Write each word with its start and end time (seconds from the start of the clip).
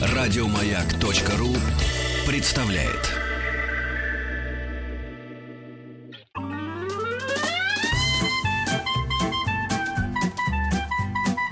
Радиомаяк.ру 0.00 1.54
представляет. 2.26 3.18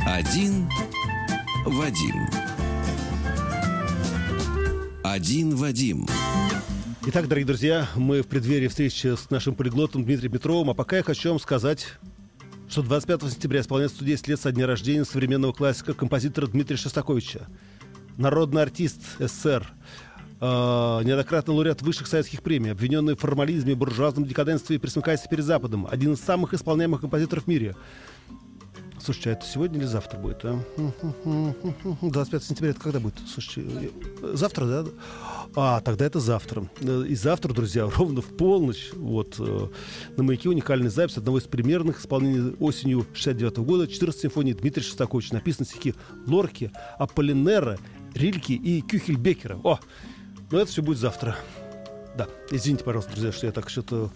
Один 0.05 0.69
Вадим. 1.65 2.27
Один 5.03 5.57
Вадим. 5.57 6.07
Итак, 7.07 7.29
дорогие 7.29 7.47
друзья, 7.47 7.89
мы 7.95 8.23
в 8.23 8.27
преддверии 8.27 8.69
встречи 8.69 9.15
с 9.17 9.31
нашим 9.31 9.55
полиглотом 9.55 10.05
Дмитрием 10.05 10.33
Петровым. 10.33 10.71
А 10.71 10.75
пока 10.75 10.97
я 10.97 11.03
хочу 11.03 11.31
вам 11.31 11.39
сказать, 11.39 11.87
что 12.69 12.83
25 12.83 13.23
сентября 13.33 13.61
исполняется 13.61 13.97
110 13.97 14.29
лет 14.29 14.41
со 14.41 14.53
дня 14.53 14.67
рождения 14.67 15.05
современного 15.05 15.53
классика 15.53 15.95
композитора 15.95 16.47
Дмитрия 16.47 16.77
Шостаковича. 16.77 17.47
Народный 18.17 18.63
артист 18.63 19.01
СССР, 19.19 19.69
э, 20.41 20.45
неоднократно 20.45 21.53
лауреат 21.53 21.83
высших 21.83 22.07
советских 22.07 22.43
премий, 22.43 22.73
обвиненный 22.73 23.15
в 23.15 23.21
формализме, 23.21 23.75
буржуазном 23.75 24.25
декаденстве 24.25 24.77
и 24.77 24.79
присмыкайстве 24.79 25.29
перед 25.31 25.45
Западом, 25.45 25.87
один 25.91 26.15
из 26.15 26.21
самых 26.21 26.55
исполняемых 26.55 27.01
композиторов 27.03 27.45
в 27.45 27.47
мире. 27.47 27.77
Слушайте, 29.07 29.31
а 29.31 29.33
это 29.35 29.47
сегодня 29.47 29.79
или 29.79 29.87
завтра 29.87 30.19
будет? 30.19 30.45
А? 30.45 30.61
25 32.03 32.43
сентября 32.43 32.71
это 32.71 32.81
когда 32.81 32.99
будет? 32.99 33.15
Слушайте, 33.33 33.93
завтра, 34.33 34.67
да? 34.67 34.85
А, 35.55 35.81
тогда 35.81 36.07
это 36.07 36.19
завтра. 36.19 36.69
Э, 36.81 37.05
и 37.09 37.15
завтра, 37.15 37.53
друзья, 37.55 37.89
ровно 37.97 38.21
в 38.21 38.37
полночь, 38.37 38.91
вот, 38.95 39.37
э, 39.39 39.69
на 40.17 40.25
«Маяке» 40.25 40.49
уникальная 40.49 40.91
запись 40.91 41.19
одного 41.19 41.39
из 41.39 41.45
примерных 41.45 42.01
исполнений 42.01 42.57
осенью 42.59 43.07
69 43.15 43.59
года 43.59 43.87
14 43.87 44.23
симфонии 44.23 44.55
Дмитрия 44.55 44.83
Шостаковича. 44.83 45.35
Написаны 45.35 45.67
стихи 45.67 45.95
Лорки, 46.27 46.73
Аполлинера, 46.99 47.79
Рильки 48.13 48.55
и 48.55 48.81
Кюхельбекера. 48.81 49.61
О, 49.63 49.79
ну 50.51 50.59
это 50.59 50.69
все 50.69 50.83
будет 50.83 50.99
завтра. 50.99 51.37
Да, 52.17 52.29
извините, 52.51 52.83
пожалуйста, 52.83 53.13
друзья, 53.13 53.31
что 53.31 53.47
я 53.47 53.53
так 53.53 53.69
что-то 53.69 54.11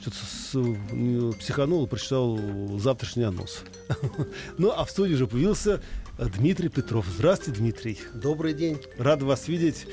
что-то 0.00 1.34
психанул 1.38 1.86
и 1.86 1.88
прочитал 1.88 2.38
завтрашний 2.78 3.24
анонс. 3.24 3.62
ну, 4.58 4.70
а 4.70 4.84
в 4.84 4.90
студии 4.90 5.14
уже 5.14 5.26
появился 5.26 5.82
Дмитрий 6.18 6.68
Петров. 6.68 7.06
Здравствуйте, 7.06 7.60
Дмитрий. 7.60 7.98
Добрый 8.14 8.52
день. 8.52 8.80
Рад 8.98 9.22
вас 9.22 9.48
видеть. 9.48 9.86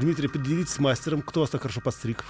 Дмитрий, 0.00 0.28
поделитесь 0.28 0.72
с 0.72 0.78
мастером. 0.80 1.22
Кто 1.22 1.40
вас 1.40 1.50
так 1.50 1.62
хорошо 1.62 1.80
подстриг? 1.80 2.24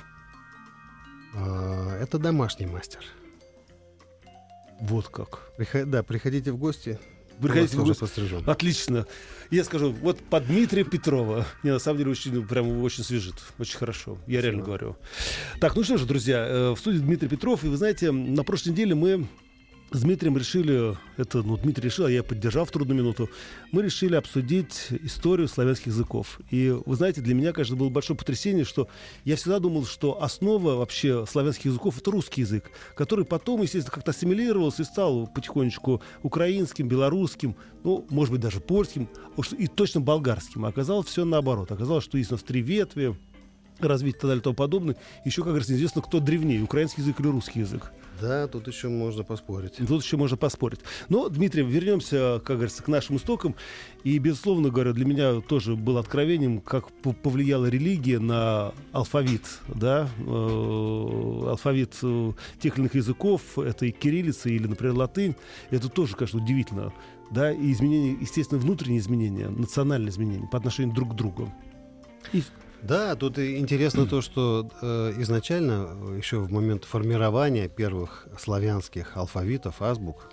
А, 1.34 1.98
это 1.98 2.18
домашний 2.18 2.66
мастер. 2.66 3.00
Вот 4.80 5.08
как. 5.08 5.50
Приход... 5.56 5.88
Да, 5.88 6.02
приходите 6.02 6.52
в 6.52 6.58
гости. 6.58 6.98
Приходите 7.40 7.76
в 7.76 7.84
гости. 7.84 8.50
Отлично. 8.50 9.06
Я 9.50 9.64
скажу, 9.64 9.92
вот 9.92 10.20
по 10.22 10.40
Дмитрия 10.40 10.84
Петрова. 10.84 11.46
Не, 11.62 11.72
на 11.72 11.78
самом 11.78 11.98
деле, 11.98 12.10
очень, 12.10 12.32
ну, 12.32 12.42
прям 12.42 12.82
очень 12.82 13.04
свежит. 13.04 13.36
Очень 13.58 13.78
хорошо. 13.78 14.12
Я 14.12 14.16
Спасибо. 14.16 14.42
реально 14.42 14.62
говорю. 14.62 14.96
Так, 15.60 15.76
ну 15.76 15.82
что 15.84 15.98
же, 15.98 16.06
друзья, 16.06 16.46
э, 16.46 16.70
в 16.70 16.78
студии 16.78 16.98
Дмитрий 16.98 17.28
Петров. 17.28 17.64
И 17.64 17.68
вы 17.68 17.76
знаете, 17.76 18.10
на 18.10 18.42
прошлой 18.42 18.70
неделе 18.70 18.94
мы 18.94 19.26
с 19.94 20.00
Дмитрием 20.00 20.36
решили, 20.36 20.96
это 21.16 21.42
ну, 21.42 21.56
Дмитрий 21.56 21.84
решил, 21.84 22.06
а 22.06 22.10
я 22.10 22.24
поддержал 22.24 22.64
в 22.64 22.70
трудную 22.72 22.98
минуту, 22.98 23.30
мы 23.70 23.82
решили 23.82 24.16
обсудить 24.16 24.88
историю 24.90 25.46
славянских 25.46 25.88
языков. 25.88 26.40
И 26.50 26.76
вы 26.84 26.96
знаете, 26.96 27.20
для 27.20 27.34
меня, 27.34 27.52
конечно, 27.52 27.76
было 27.76 27.90
большое 27.90 28.18
потрясение, 28.18 28.64
что 28.64 28.88
я 29.24 29.36
всегда 29.36 29.60
думал, 29.60 29.86
что 29.86 30.20
основа 30.20 30.74
вообще 30.74 31.24
славянских 31.26 31.66
языков— 31.66 31.98
это 31.98 32.10
русский 32.10 32.40
язык, 32.40 32.72
который 32.96 33.24
потом, 33.24 33.62
естественно, 33.62 33.94
как-то 33.94 34.10
ассимилировался 34.10 34.82
и 34.82 34.84
стал 34.84 35.28
потихонечку 35.28 36.02
украинским, 36.22 36.88
белорусским, 36.88 37.54
ну, 37.84 38.04
может 38.10 38.32
быть, 38.32 38.40
даже 38.40 38.58
польским, 38.60 39.08
и 39.56 39.68
точно 39.68 40.00
болгарским. 40.00 40.64
А 40.64 40.68
оказалось 40.68 41.06
все 41.06 41.24
наоборот. 41.24 41.70
Оказалось, 41.70 42.04
что 42.04 42.18
есть 42.18 42.32
у 42.32 42.34
нас 42.34 42.42
три 42.42 42.62
ветви, 42.62 43.16
развитие 43.78 44.18
и 44.18 44.20
так 44.20 44.28
далее 44.30 44.40
и 44.40 44.44
тому 44.44 44.56
подобное. 44.56 44.96
Еще, 45.24 45.42
как 45.42 45.50
говорится, 45.50 45.72
неизвестно, 45.72 46.02
кто 46.02 46.18
древнее, 46.18 46.62
украинский 46.62 47.02
язык 47.02 47.20
или 47.20 47.28
русский 47.28 47.60
язык. 47.60 47.92
Да, 48.24 48.48
тут 48.48 48.66
еще 48.68 48.88
можно 48.88 49.22
поспорить. 49.22 49.76
Тут 49.76 50.02
еще 50.02 50.16
можно 50.16 50.38
поспорить. 50.38 50.80
Но, 51.10 51.28
Дмитрий, 51.28 51.62
вернемся, 51.62 52.40
как 52.42 52.56
говорится, 52.56 52.82
к 52.82 52.88
нашим 52.88 53.16
истокам. 53.16 53.54
И, 54.02 54.18
безусловно 54.18 54.70
говоря, 54.70 54.94
для 54.94 55.04
меня 55.04 55.40
тоже 55.42 55.76
было 55.76 56.00
откровением, 56.00 56.62
как 56.62 56.90
повлияла 56.92 57.66
религия 57.66 58.18
на 58.18 58.72
алфавит, 58.92 59.42
да, 59.68 60.08
э, 60.18 61.42
алфавит 61.50 61.98
э, 62.02 62.32
тех 62.60 62.74
или 62.74 62.84
иных 62.84 62.94
языков, 62.94 63.58
это 63.58 63.84
и 63.84 63.90
кириллица 63.90 64.48
или, 64.48 64.66
например, 64.66 64.94
латынь. 64.94 65.36
Это 65.70 65.90
тоже, 65.90 66.16
конечно, 66.16 66.42
удивительно. 66.42 66.94
Да, 67.30 67.52
и 67.52 67.72
изменения, 67.72 68.16
естественно, 68.18 68.58
внутренние 68.58 69.00
изменения, 69.00 69.50
национальные 69.50 70.10
изменения 70.10 70.48
по 70.50 70.56
отношению 70.56 70.94
друг 70.94 71.12
к 71.12 71.14
другу. 71.14 71.52
И 72.32 72.42
да, 72.84 73.16
тут 73.16 73.38
интересно 73.38 74.04
то, 74.06 74.20
что 74.20 74.68
э, 74.82 75.14
изначально, 75.16 75.88
э, 75.90 76.18
еще 76.18 76.38
в 76.38 76.52
момент 76.52 76.84
формирования 76.84 77.66
первых 77.66 78.28
славянских 78.38 79.16
алфавитов, 79.16 79.80
азбук, 79.80 80.28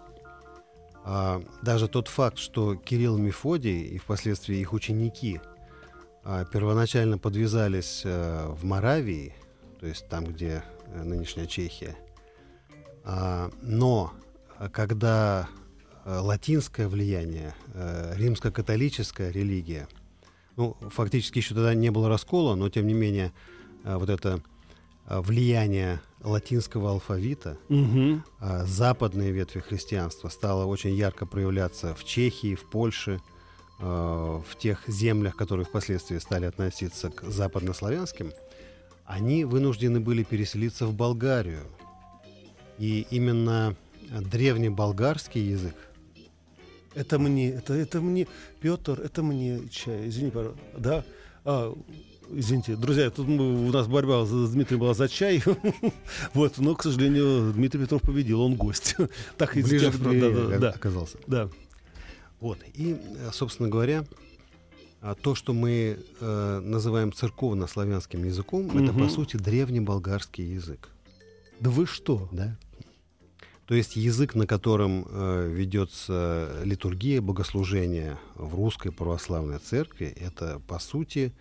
э, 1.06 1.42
даже 1.62 1.88
тот 1.88 2.10
факт, 2.10 2.38
что 2.38 2.76
Кирилл 2.76 3.18
Мефодий 3.18 3.84
и 3.84 3.98
впоследствии 3.98 4.58
их 4.58 4.74
ученики 4.74 5.40
э, 6.26 6.44
первоначально 6.52 7.18
подвязались 7.18 8.02
э, 8.04 8.48
в 8.50 8.66
Моравии, 8.66 9.34
то 9.80 9.88
есть 9.88 10.10
там, 10.10 10.26
где 10.26 10.62
э, 10.88 11.04
нынешняя 11.04 11.48
Чехия, 11.48 11.96
э, 13.06 13.50
но 13.62 14.12
когда 14.74 15.48
латинское 16.06 16.90
влияние, 16.90 17.56
э, 17.74 18.14
римско-католическая 18.18 19.32
религия– 19.32 19.88
ну, 20.62 20.78
фактически 20.90 21.40
еще 21.40 21.56
тогда 21.56 21.74
не 21.74 21.90
было 21.90 22.08
раскола, 22.08 22.54
но 22.54 22.70
тем 22.70 22.86
не 22.86 22.94
менее 22.94 23.34
а, 23.84 23.98
вот 23.98 24.10
это 24.12 24.44
а, 25.08 25.20
влияние 25.22 26.02
латинского 26.24 26.92
алфавита, 26.92 27.58
угу. 27.68 28.22
западные 28.66 29.32
ветви 29.32 29.62
христианства 29.62 30.30
стало 30.30 30.66
очень 30.66 30.94
ярко 30.94 31.26
проявляться 31.26 31.96
в 31.96 32.04
Чехии, 32.04 32.54
в 32.54 32.70
Польше, 32.70 33.20
в 33.80 34.46
тех 34.60 34.84
землях, 34.88 35.36
которые 35.36 35.66
впоследствии 35.66 36.20
стали 36.20 36.46
относиться 36.46 37.10
к 37.10 37.24
западнославянским, 37.24 38.34
они 39.08 39.44
вынуждены 39.46 40.00
были 40.00 40.22
переселиться 40.22 40.86
в 40.86 40.94
Болгарию. 40.94 41.64
И 42.78 43.08
именно 43.10 43.76
древний 44.12 44.70
болгарский 44.70 45.42
язык 45.42 45.76
это 46.96 47.19
мне, 47.19 47.50
это, 47.50 47.74
это 47.74 48.02
мне, 48.02 48.28
Петр, 48.59 49.00
это 49.00 49.24
мне 49.24 49.68
чай. 49.69 50.09
Извини, 50.09 50.31
пожалуйста. 50.31 50.62
Да? 50.78 51.06
А, 51.46 51.75
извините, 52.31 52.75
друзья, 52.75 53.09
тут 53.09 53.28
мы, 53.28 53.68
у 53.68 53.72
нас 53.72 53.88
борьба 53.88 54.25
с 54.25 54.52
Дмитрием 54.52 54.81
была 54.81 54.94
за 54.94 55.07
чай. 55.07 55.41
вот, 56.34 56.57
но, 56.57 56.75
к 56.75 56.84
сожалению, 56.84 57.53
Дмитрий 57.53 57.81
Петров 57.81 58.02
победил, 58.02 58.41
он 58.41 58.56
гость. 58.56 58.96
так 59.38 59.57
и 59.57 59.63
Ближе 59.63 59.91
к 59.91 59.97
да, 59.97 60.29
да, 60.29 60.59
да, 60.59 60.69
оказался. 60.69 61.18
Да. 61.28 61.50
Вот, 62.40 62.57
и, 62.74 62.97
собственно 63.31 63.69
говоря, 63.69 64.03
а 65.02 65.16
то, 65.16 65.35
что 65.35 65.53
мы 65.53 66.00
э, 66.19 66.59
называем 66.63 67.13
церковно-славянским 67.13 68.23
языком, 68.23 68.68
угу. 68.68 68.79
это, 68.79 68.94
по 68.94 69.09
сути, 69.09 69.38
древний 69.38 69.79
болгарский 69.79 70.53
язык. 70.53 70.90
Да 71.59 71.69
вы 71.69 71.85
что? 71.85 72.29
Да. 72.31 72.58
То 73.72 73.76
есть 73.76 73.96
язык, 73.96 74.36
на 74.36 74.46
котором 74.46 75.06
э, 75.08 75.50
ведется 75.50 76.59
литургия 76.66 77.22
богослужения 77.22 78.20
в 78.36 78.54
русской 78.56 78.92
православной 78.92 79.59
церкви, 79.59 80.08
это 80.08 80.62
по 80.68 80.78
сути, 80.78 81.32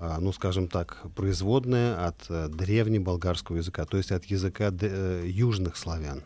э, 0.00 0.16
ну 0.18 0.32
скажем 0.32 0.66
так, 0.66 1.06
производная 1.14 2.04
от 2.08 2.26
э, 2.28 2.48
древнеболгарского 2.48 3.58
языка, 3.58 3.84
то 3.84 3.96
есть 3.96 4.10
от 4.10 4.24
языка 4.24 4.72
э, 4.76 5.24
южных 5.24 5.76
славян. 5.76 6.24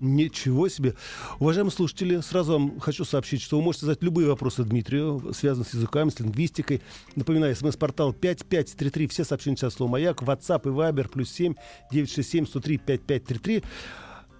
Ничего 0.00 0.68
себе. 0.68 0.96
Уважаемые 1.38 1.70
слушатели, 1.70 2.18
сразу 2.18 2.54
вам 2.54 2.80
хочу 2.80 3.04
сообщить, 3.04 3.40
что 3.40 3.58
вы 3.58 3.62
можете 3.62 3.86
задать 3.86 4.02
любые 4.02 4.26
вопросы 4.26 4.64
Дмитрию, 4.64 5.32
связанные 5.32 5.68
с 5.68 5.74
языками, 5.74 6.10
с 6.10 6.18
лингвистикой. 6.18 6.82
Напоминаю, 7.14 7.54
смс-портал 7.54 8.12
5533, 8.12 9.06
все 9.06 9.22
сообщения 9.22 9.56
сейчас 9.56 9.74
слово 9.74 9.92
«Маяк», 9.92 10.24
WhatsApp 10.24 10.62
и 10.64 10.70
Viber, 10.70 11.08
плюс 11.08 11.30
7 11.30 11.54
967 11.92 12.46
103 12.46 12.78
5533. 12.78 13.62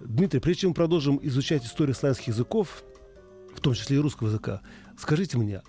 Дмитрий, 0.05 0.39
прежде 0.39 0.61
чем 0.61 0.69
мы 0.71 0.75
продолжим 0.75 1.19
изучать 1.23 1.65
историю 1.65 1.95
славянских 1.95 2.29
языков, 2.29 2.83
в 3.55 3.61
том 3.61 3.73
числе 3.73 3.97
и 3.97 3.99
русского 3.99 4.27
языка, 4.27 4.61
скажите 4.97 5.37
мне, 5.37 5.61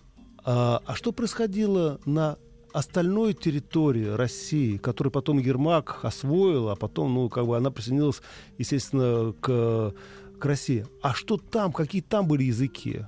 а, 0.45 0.83
а 0.85 0.95
что 0.95 1.13
происходило 1.13 2.01
на 2.05 2.37
остальной 2.73 3.35
территории 3.35 4.07
России, 4.07 4.77
которую 4.77 5.13
потом 5.13 5.39
Ермак 5.39 6.01
освоил, 6.03 6.71
а 6.71 6.77
потом, 6.77 7.15
ну, 7.15 7.29
как 7.29 7.47
бы 7.47 7.57
она 7.57 7.71
присоединилась, 7.71 8.21
естественно, 8.59 9.33
к, 9.41 9.95
к 10.41 10.45
России. 10.45 10.85
А 11.01 11.15
что 11.15 11.37
там, 11.37 11.73
какие 11.73 12.03
там 12.03 12.27
были 12.27 12.45
языки? 12.45 13.07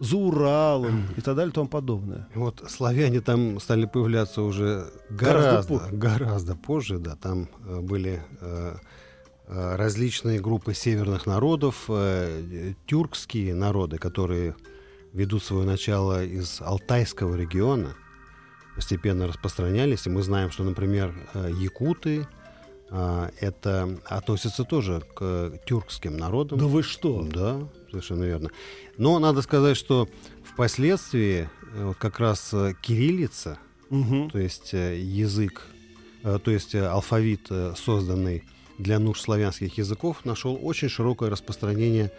За 0.00 0.16
Уралом 0.16 1.04
и 1.16 1.20
так 1.20 1.36
далее 1.36 1.50
и 1.50 1.54
тому 1.54 1.68
подобное. 1.68 2.26
Вот 2.34 2.64
славяне 2.68 3.20
там 3.20 3.60
стали 3.60 3.84
появляться 3.84 4.42
уже 4.42 4.90
гораздо, 5.10 5.76
гораздо, 5.76 5.96
гораздо 5.96 6.56
позже, 6.56 6.98
да, 6.98 7.16
там 7.16 7.48
э, 7.66 7.80
были 7.80 8.22
э, 8.40 8.76
различные 9.50 10.38
группы 10.40 10.74
северных 10.74 11.26
народов, 11.26 11.86
э, 11.88 12.74
тюркские 12.86 13.52
народы, 13.54 13.98
которые 13.98 14.54
ведут 15.12 15.42
свое 15.42 15.66
начало 15.66 16.24
из 16.24 16.60
Алтайского 16.60 17.34
региона, 17.34 17.96
постепенно 18.76 19.26
распространялись. 19.26 20.06
И 20.06 20.10
мы 20.10 20.22
знаем, 20.22 20.52
что, 20.52 20.62
например, 20.62 21.12
э, 21.34 21.50
якуты, 21.58 22.26
это 22.92 24.00
относится 24.04 24.64
тоже 24.64 25.00
к 25.14 25.60
тюркским 25.64 26.16
народам. 26.16 26.58
Да 26.58 26.66
вы 26.66 26.82
что? 26.82 27.22
Да, 27.22 27.68
совершенно 27.88 28.24
верно. 28.24 28.50
Но 28.98 29.20
надо 29.20 29.42
сказать, 29.42 29.76
что 29.76 30.08
впоследствии 30.42 31.48
вот 31.72 31.98
как 31.98 32.18
раз 32.18 32.52
кириллица, 32.82 33.58
угу. 33.90 34.28
то 34.32 34.40
есть 34.40 34.72
язык, 34.72 35.68
то 36.24 36.50
есть 36.50 36.74
алфавит, 36.74 37.48
созданный 37.76 38.42
для 38.80 38.98
нужд 38.98 39.22
славянских 39.22 39.78
языков, 39.78 40.24
нашел 40.24 40.58
очень 40.60 40.88
широкое 40.88 41.30
распространение 41.30 42.10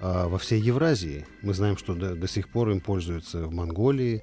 а, 0.00 0.28
во 0.28 0.38
всей 0.38 0.60
Евразии. 0.60 1.26
Мы 1.42 1.54
знаем, 1.54 1.76
что 1.76 1.94
до, 1.94 2.14
до 2.14 2.28
сих 2.28 2.48
пор 2.48 2.70
им 2.70 2.80
пользуются 2.80 3.46
в 3.46 3.52
Монголии, 3.52 4.22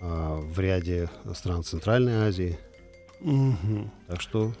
а, 0.00 0.40
в 0.40 0.60
ряде 0.60 1.08
стран 1.34 1.64
Центральной 1.64 2.28
Азии. 2.28 2.58
Угу. 3.20 3.90
Так 4.08 4.20
что 4.20 4.52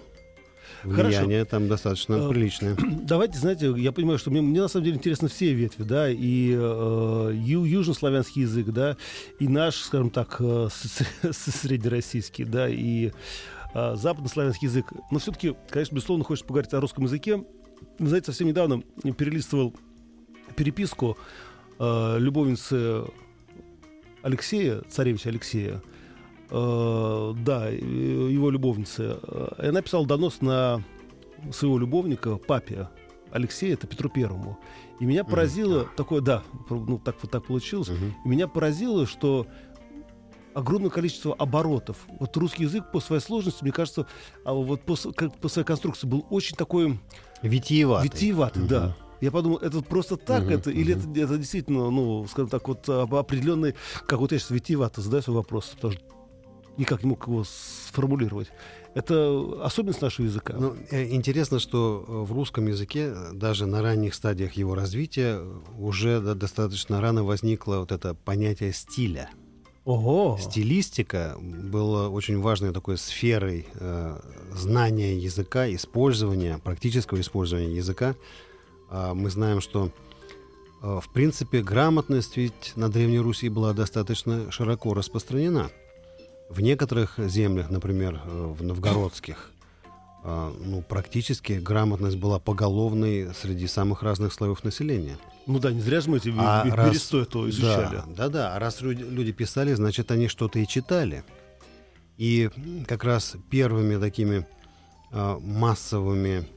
влияние 0.82 1.44
Хорошо. 1.44 1.50
там 1.50 1.68
достаточно 1.68 2.26
а, 2.26 2.28
приличное. 2.30 2.76
Давайте, 3.02 3.38
знаете, 3.38 3.74
я 3.76 3.92
понимаю, 3.92 4.18
что 4.18 4.30
мне, 4.30 4.40
мне 4.40 4.62
на 4.62 4.68
самом 4.68 4.84
деле 4.84 4.96
интересны 4.96 5.28
все 5.28 5.52
ветви, 5.52 5.82
да, 5.82 6.08
и 6.08 6.54
э, 6.56 7.32
ю, 7.34 7.64
южнославянский 7.64 8.42
язык, 8.42 8.68
да, 8.68 8.96
и 9.38 9.46
наш, 9.46 9.76
скажем 9.76 10.10
так, 10.10 10.36
э, 10.40 10.68
среднероссийский, 11.32 12.44
да, 12.44 12.68
и 12.68 13.12
западнославянский 13.96 14.68
язык. 14.68 14.92
Но 15.10 15.18
все-таки, 15.18 15.54
конечно, 15.68 15.94
безусловно, 15.94 16.24
хочется 16.24 16.46
поговорить 16.46 16.72
о 16.72 16.80
русском 16.80 17.04
языке. 17.04 17.44
Вы 17.98 18.08
знаете, 18.08 18.26
совсем 18.26 18.46
недавно 18.46 18.80
перелистывал 19.16 19.74
переписку 20.54 21.18
э, 21.78 22.16
любовницы 22.18 23.04
Алексея, 24.22 24.80
царевича 24.88 25.28
Алексея, 25.28 25.82
э, 26.50 27.34
да, 27.38 27.68
его 27.68 28.50
любовницы. 28.50 29.18
И 29.62 29.66
она 29.66 29.82
писала 29.82 30.06
донос 30.06 30.40
на 30.40 30.82
своего 31.52 31.78
любовника, 31.78 32.36
папе 32.36 32.88
Алексея, 33.30 33.74
это 33.74 33.86
Петру 33.86 34.08
Первому. 34.08 34.58
И 35.00 35.04
меня 35.04 35.24
поразило 35.24 35.82
mm-hmm. 35.82 35.96
такое, 35.96 36.20
да, 36.22 36.42
ну 36.70 36.98
так 36.98 37.16
вот 37.20 37.30
так 37.30 37.44
получилось. 37.44 37.88
Mm-hmm. 37.88 38.12
И 38.24 38.28
меня 38.28 38.48
поразило, 38.48 39.06
что 39.06 39.46
огромное 40.56 40.90
количество 40.90 41.34
оборотов. 41.34 41.98
Вот 42.18 42.36
русский 42.36 42.64
язык 42.64 42.90
по 42.90 43.00
своей 43.00 43.20
сложности, 43.20 43.62
мне 43.62 43.72
кажется, 43.72 44.06
а 44.44 44.54
вот 44.54 44.82
по, 44.82 44.96
как, 45.12 45.36
по 45.36 45.48
своей 45.48 45.66
конструкции 45.66 46.06
был 46.06 46.26
очень 46.30 46.56
такой... 46.56 46.98
Витиеватый. 47.42 48.08
Витиеватый, 48.08 48.62
угу. 48.62 48.68
да. 48.68 48.96
Я 49.20 49.30
подумал, 49.30 49.58
это 49.58 49.82
просто 49.82 50.16
так, 50.16 50.44
угу, 50.44 50.52
это, 50.52 50.70
угу. 50.70 50.78
или 50.78 50.94
это, 50.94 51.20
это 51.20 51.38
действительно, 51.38 51.90
ну, 51.90 52.26
скажем 52.26 52.48
так, 52.48 52.66
вот 52.68 52.88
определенный, 52.88 53.74
как 54.06 54.18
вот 54.18 54.32
я 54.32 54.38
сейчас 54.38 54.50
витиевато 54.50 55.02
задаю 55.02 55.22
свой 55.22 55.36
вопрос, 55.36 55.72
потому 55.74 55.92
что 55.92 56.02
никак 56.78 57.04
не 57.04 57.10
мог 57.10 57.26
его 57.26 57.44
сформулировать. 57.44 58.48
Это 58.94 59.62
особенность 59.62 60.00
нашего 60.00 60.24
языка. 60.24 60.54
Ну, 60.58 60.74
э, 60.90 61.10
интересно, 61.10 61.58
что 61.58 62.02
э, 62.08 62.12
в 62.12 62.32
русском 62.32 62.66
языке 62.66 63.12
э, 63.14 63.32
даже 63.34 63.66
на 63.66 63.82
ранних 63.82 64.14
стадиях 64.14 64.54
его 64.54 64.74
развития 64.74 65.38
уже 65.78 66.18
достаточно 66.34 67.02
рано 67.02 67.22
возникло 67.22 67.80
вот 67.80 67.92
это 67.92 68.14
понятие 68.14 68.72
стиля. 68.72 69.28
Ого. 69.86 70.36
Стилистика 70.40 71.36
была 71.40 72.08
очень 72.08 72.40
важной 72.40 72.72
такой 72.72 72.98
сферой 72.98 73.68
э, 73.74 74.18
знания 74.52 75.16
языка, 75.16 75.72
использования, 75.72 76.58
практического 76.58 77.20
использования 77.20 77.76
языка. 77.76 78.16
Э, 78.90 79.12
мы 79.14 79.30
знаем, 79.30 79.60
что 79.60 79.92
э, 80.82 81.00
в 81.00 81.08
принципе 81.12 81.62
грамотность 81.62 82.36
ведь 82.36 82.72
на 82.74 82.90
Древней 82.90 83.20
Руси 83.20 83.48
была 83.48 83.72
достаточно 83.74 84.50
широко 84.50 84.92
распространена. 84.92 85.70
В 86.48 86.60
некоторых 86.60 87.20
землях, 87.20 87.70
например, 87.70 88.20
э, 88.24 88.54
в 88.58 88.64
новгородских, 88.64 89.52
ну, 90.26 90.82
практически 90.82 91.52
грамотность 91.52 92.16
была 92.16 92.40
поголовной 92.40 93.32
среди 93.34 93.68
самых 93.68 94.02
разных 94.02 94.32
слоев 94.32 94.64
населения. 94.64 95.18
Ну 95.46 95.60
да, 95.60 95.70
не 95.70 95.80
зря 95.80 96.00
же 96.00 96.10
мы 96.10 96.16
эти 96.16 96.34
а 96.36 96.64
берестой 96.64 97.22
это 97.22 97.48
изучали. 97.48 97.96
Да, 97.96 98.04
да, 98.08 98.28
да. 98.28 98.56
А 98.56 98.58
раз 98.58 98.80
люди, 98.80 99.30
писали, 99.30 99.72
значит, 99.74 100.10
они 100.10 100.26
что-то 100.26 100.58
и 100.58 100.66
читали. 100.66 101.22
И 102.18 102.50
как 102.88 103.04
раз 103.04 103.36
первыми 103.50 104.00
такими 104.00 104.46
э, 105.12 105.38
массовыми 105.40 106.48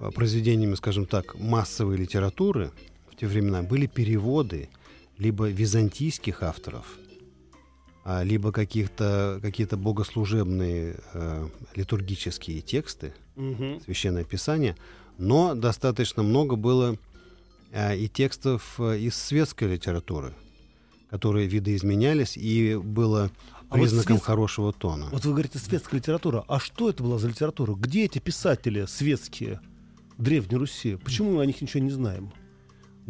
э, 0.00 0.10
произведениями, 0.10 0.74
скажем 0.74 1.06
так, 1.06 1.38
массовой 1.38 1.96
литературы 1.96 2.72
в 3.12 3.16
те 3.16 3.28
времена 3.28 3.62
были 3.62 3.86
переводы 3.86 4.68
либо 5.16 5.48
византийских 5.48 6.42
авторов, 6.42 6.86
а, 6.96 6.99
либо 8.04 8.50
каких-то, 8.50 9.38
какие-то 9.42 9.76
богослужебные 9.76 10.96
э, 11.12 11.48
литургические 11.74 12.60
тексты, 12.62 13.12
угу. 13.36 13.80
священное 13.84 14.24
писание, 14.24 14.76
но 15.18 15.54
достаточно 15.54 16.22
много 16.22 16.56
было 16.56 16.96
э, 17.72 17.96
и 17.98 18.08
текстов 18.08 18.76
э, 18.78 18.98
из 18.98 19.16
светской 19.16 19.74
литературы, 19.74 20.32
которые 21.10 21.46
видоизменялись, 21.46 22.36
и 22.36 22.76
было 22.76 23.30
признаком 23.70 24.14
а 24.14 24.14
вот 24.14 24.20
свет... 24.20 24.22
хорошего 24.22 24.72
тона. 24.72 25.08
Вот 25.12 25.24
вы 25.24 25.32
говорите 25.32 25.58
светская 25.58 26.00
литература, 26.00 26.44
а 26.48 26.58
что 26.58 26.88
это 26.88 27.02
была 27.02 27.18
за 27.18 27.28
литература? 27.28 27.74
Где 27.74 28.06
эти 28.06 28.18
писатели 28.18 28.86
светские 28.86 29.60
Древней 30.16 30.56
Руси? 30.56 30.96
Почему 30.96 31.32
мы 31.32 31.42
о 31.42 31.46
них 31.46 31.60
ничего 31.60 31.82
не 31.82 31.90
знаем? 31.90 32.32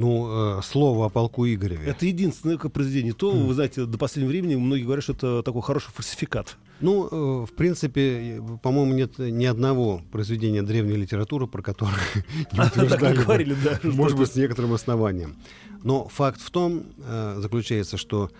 Ну, 0.00 0.58
э, 0.58 0.62
слово 0.62 1.06
о 1.06 1.08
полку 1.11 1.47
Игореве. 1.47 1.87
Это 1.91 2.06
единственное 2.06 2.56
произведение. 2.56 3.12
То, 3.12 3.35
mm. 3.35 3.44
вы 3.44 3.52
знаете, 3.52 3.85
до 3.85 3.99
последнего 3.99 4.31
времени 4.31 4.55
многие 4.55 4.85
говорят, 4.85 5.05
что 5.05 5.12
это 5.12 5.43
такой 5.43 5.61
хороший 5.61 5.91
фальсификат. 5.93 6.56
Ну, 6.81 7.06
э, 7.06 7.47
в 7.47 7.52
принципе, 7.55 8.43
по-моему, 8.62 8.94
нет 8.94 9.19
ни 9.19 9.44
одного 9.44 10.00
произведения 10.11 10.62
древней 10.62 10.97
литературы, 10.97 11.47
про 11.47 11.61
которое 11.61 12.00
не 12.52 12.61
утверждали, 12.67 13.14
говорили, 13.14 13.55
да, 13.62 13.79
может 13.82 14.17
быть, 14.17 14.32
с 14.32 14.37
некоторым 14.37 14.73
основанием. 14.73 15.37
Но 15.82 16.08
факт 16.08 16.41
в 16.41 16.50
том 16.50 16.85
э, 16.96 17.37
заключается, 17.38 17.99
что 17.99 18.31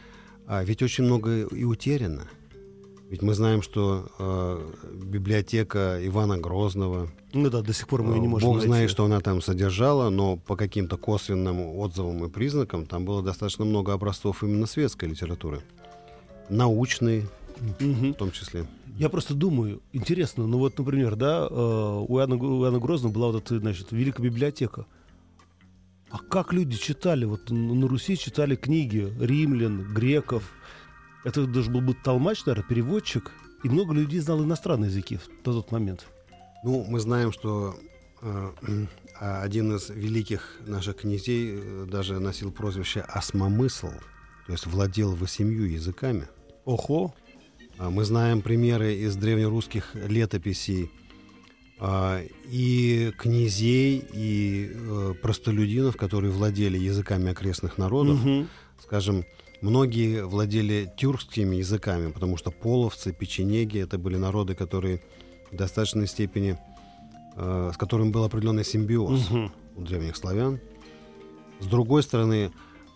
а, 0.47 0.65
ведь 0.65 0.83
очень 0.83 1.05
много 1.05 1.43
и 1.43 1.65
утеряно. 1.65 2.27
Ведь 3.11 3.23
мы 3.23 3.35
знаем, 3.35 3.61
что 3.61 4.07
э, 4.21 4.71
библиотека 5.03 5.99
Ивана 6.01 6.39
Грозного. 6.39 7.09
Ну 7.33 7.51
да, 7.51 7.61
до 7.61 7.73
сих 7.73 7.89
пор 7.89 8.05
мы 8.05 8.15
ее 8.15 8.21
не 8.21 8.29
можем. 8.29 8.47
Бог 8.47 8.59
найти. 8.59 8.69
знает, 8.69 8.91
что 8.91 9.05
она 9.05 9.19
там 9.19 9.43
содержала, 9.43 10.11
но 10.11 10.37
по 10.37 10.55
каким-то 10.55 10.97
косвенным 10.97 11.59
отзывам 11.61 12.25
и 12.25 12.29
признакам 12.29 12.87
там 12.87 13.05
было 13.05 13.21
достаточно 13.21 13.65
много 13.65 13.95
образцов 13.95 14.45
именно 14.45 14.67
светской 14.67 15.09
литературы. 15.09 15.61
Научной, 16.49 17.27
угу. 17.81 18.13
в 18.13 18.15
том 18.15 18.31
числе. 18.31 18.65
Я 18.97 19.09
просто 19.09 19.35
думаю, 19.35 19.83
интересно, 19.93 20.47
ну 20.47 20.59
вот, 20.59 20.79
например, 20.79 21.17
да, 21.17 21.49
э, 21.51 22.05
у 22.07 22.17
Иоанна, 22.17 22.37
у 22.37 22.63
Иоанна 22.63 22.79
Грозного 22.79 23.13
была 23.13 23.33
вот 23.33 23.45
эта, 23.45 23.59
значит, 23.59 23.89
великая 23.91 24.23
библиотека. 24.23 24.87
А 26.11 26.19
как 26.19 26.53
люди 26.53 26.77
читали? 26.77 27.25
Вот 27.25 27.51
на 27.51 27.89
Руси 27.89 28.17
читали 28.17 28.55
книги 28.55 29.13
римлян, 29.19 29.83
греков, 29.93 30.53
это 31.25 31.47
должен 31.47 31.73
был 31.73 31.81
быть 31.81 32.03
толмач, 32.03 32.45
наверное, 32.45 32.69
переводчик. 32.69 33.31
И 33.63 33.69
много 33.69 33.93
людей 33.93 34.21
знало 34.21 34.43
иностранные 34.45 34.89
языки 34.89 35.17
в 35.17 35.43
тот 35.43 35.71
момент. 35.71 36.07
Ну, 36.65 36.85
мы 36.89 37.01
знаем, 37.01 37.33
что 37.33 37.79
э, 38.23 38.53
один 39.19 39.77
из 39.77 39.91
великих 39.91 40.59
наших 40.67 40.97
князей 40.97 41.51
э, 41.53 41.87
даже 41.91 42.21
носил 42.21 42.53
прозвище 42.53 43.01
«осмомысл», 43.01 43.91
то 44.47 44.53
есть 44.53 44.67
владел 44.67 45.15
восемью 45.15 45.71
языками. 45.71 46.27
Охо! 46.65 47.15
А 47.79 47.91
мы 47.91 48.05
знаем 48.05 48.43
примеры 48.43 48.95
из 48.95 49.17
древнерусских 49.17 49.95
летописей 49.95 50.91
э, 51.79 52.27
и 52.47 53.13
князей, 53.19 54.05
и 54.13 54.71
э, 54.73 55.15
простолюдинов, 55.21 55.97
которые 55.97 56.31
владели 56.31 56.79
языками 56.79 57.31
окрестных 57.31 57.79
народов. 57.79 58.25
Угу. 58.25 58.47
Скажем, 58.83 59.25
Многие 59.61 60.25
владели 60.25 60.91
тюркскими 60.97 61.57
языками, 61.57 62.11
потому 62.11 62.39
что 62.39 62.51
половцы, 62.51 63.13
печенеги— 63.13 63.79
это 63.81 63.99
были 63.99 64.17
народы, 64.17 64.55
которые 64.55 65.03
в 65.51 65.57
достаточной 65.57 66.07
степени, 66.07 66.59
э, 67.37 67.71
с 67.75 67.77
которыми 67.77 68.11
был 68.11 68.25
определенный 68.25 68.65
симбиоз 68.65 69.31
угу. 69.31 69.53
у 69.77 69.83
древних 69.83 70.17
славян. 70.17 70.61
С 71.61 71.67
другой 71.67 72.03
стороны, 72.03 72.53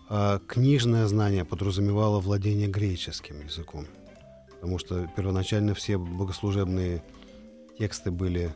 э, 0.09 0.39
книжное 0.47 1.05
знание 1.05 1.45
подразумевало 1.45 2.19
владение 2.19 2.67
греческим 2.67 3.41
языком, 3.45 3.85
потому 4.55 4.79
что 4.79 5.07
первоначально 5.15 5.75
все 5.75 5.99
богослужебные 5.99 7.03
тексты 7.77 8.09
были 8.09 8.55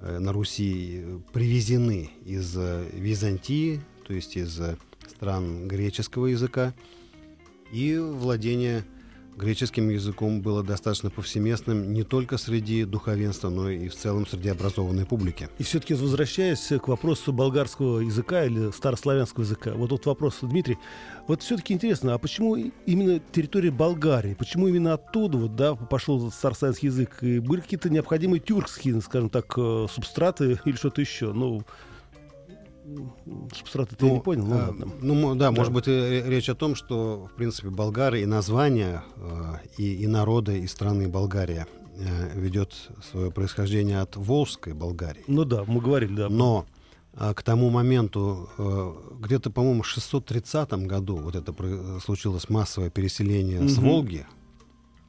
э, 0.00 0.18
на 0.18 0.32
Руси 0.32 1.04
привезены 1.32 2.10
из 2.22 2.54
э, 2.54 2.86
Византии, 2.92 3.80
то 4.06 4.12
есть 4.12 4.36
из 4.36 4.60
э, 4.60 4.76
стран 5.08 5.68
греческого 5.68 6.26
языка, 6.26 6.74
и 7.72 7.96
владение 7.98 8.84
греческим 9.36 9.90
языком 9.90 10.40
было 10.40 10.62
достаточно 10.62 11.10
повсеместным 11.10 11.92
не 11.92 12.02
только 12.02 12.38
среди 12.38 12.84
духовенства, 12.84 13.50
но 13.50 13.68
и 13.68 13.88
в 13.88 13.94
целом 13.94 14.26
среди 14.26 14.48
образованной 14.48 15.04
публики. 15.04 15.48
И 15.58 15.62
все-таки 15.62 15.94
возвращаясь 15.94 16.72
к 16.80 16.88
вопросу 16.88 17.32
болгарского 17.32 18.00
языка 18.00 18.44
или 18.44 18.70
старославянского 18.70 19.44
языка, 19.44 19.72
вот 19.74 19.90
тут 19.90 20.06
вопрос, 20.06 20.38
Дмитрий, 20.42 20.78
вот 21.26 21.42
все-таки 21.42 21.74
интересно, 21.74 22.14
а 22.14 22.18
почему 22.18 22.56
именно 22.56 23.20
территория 23.32 23.70
Болгарии, 23.70 24.34
почему 24.34 24.68
именно 24.68 24.94
оттуда 24.94 25.38
вот, 25.38 25.56
да, 25.56 25.74
пошел 25.74 26.30
старославянский 26.30 26.88
язык, 26.88 27.22
и 27.22 27.38
были 27.38 27.60
какие-то 27.60 27.90
необходимые 27.90 28.40
тюркские, 28.40 29.00
скажем 29.00 29.28
так, 29.28 29.52
э, 29.56 29.86
субстраты 29.92 30.58
или 30.64 30.76
что-то 30.76 31.00
еще, 31.00 31.32
ну, 31.32 31.62
субстраты 33.54 33.96
ты 33.96 34.04
Ну, 34.06 34.14
не 34.14 34.20
понял, 34.20 34.46
ну 34.46 34.54
э, 34.54 34.66
ладно. 34.66 34.86
ну, 35.00 35.34
да, 35.34 35.46
Да. 35.46 35.52
может 35.52 35.72
быть, 35.72 35.88
э, 35.88 36.22
речь 36.28 36.48
о 36.48 36.54
том, 36.54 36.74
что, 36.74 37.28
в 37.32 37.36
принципе, 37.36 37.68
болгары 37.68 38.22
и 38.22 38.26
названия, 38.26 39.02
э, 39.16 39.54
и, 39.78 39.94
и 39.94 40.06
народы, 40.06 40.58
и 40.60 40.66
страны 40.66 41.08
Болгария 41.08 41.66
э, 41.98 42.38
ведет 42.38 42.74
свое 43.10 43.30
происхождение 43.30 44.00
от 44.00 44.16
Волжской 44.16 44.72
Болгарии. 44.74 45.24
Ну 45.26 45.44
да, 45.44 45.64
мы 45.66 45.80
говорили, 45.80 46.14
да. 46.14 46.28
Но 46.28 46.66
к 47.34 47.42
тому 47.42 47.70
моменту, 47.70 48.50
э, 48.58 48.92
где-то, 49.20 49.50
по-моему, 49.50 49.82
в 49.82 49.86
630 49.86 50.86
году 50.86 51.16
вот 51.16 51.34
это 51.34 51.54
случилось 52.00 52.50
массовое 52.50 52.90
переселение 52.90 53.66
с 53.68 53.78
Мгм. 53.78 53.88
Волги 53.88 54.26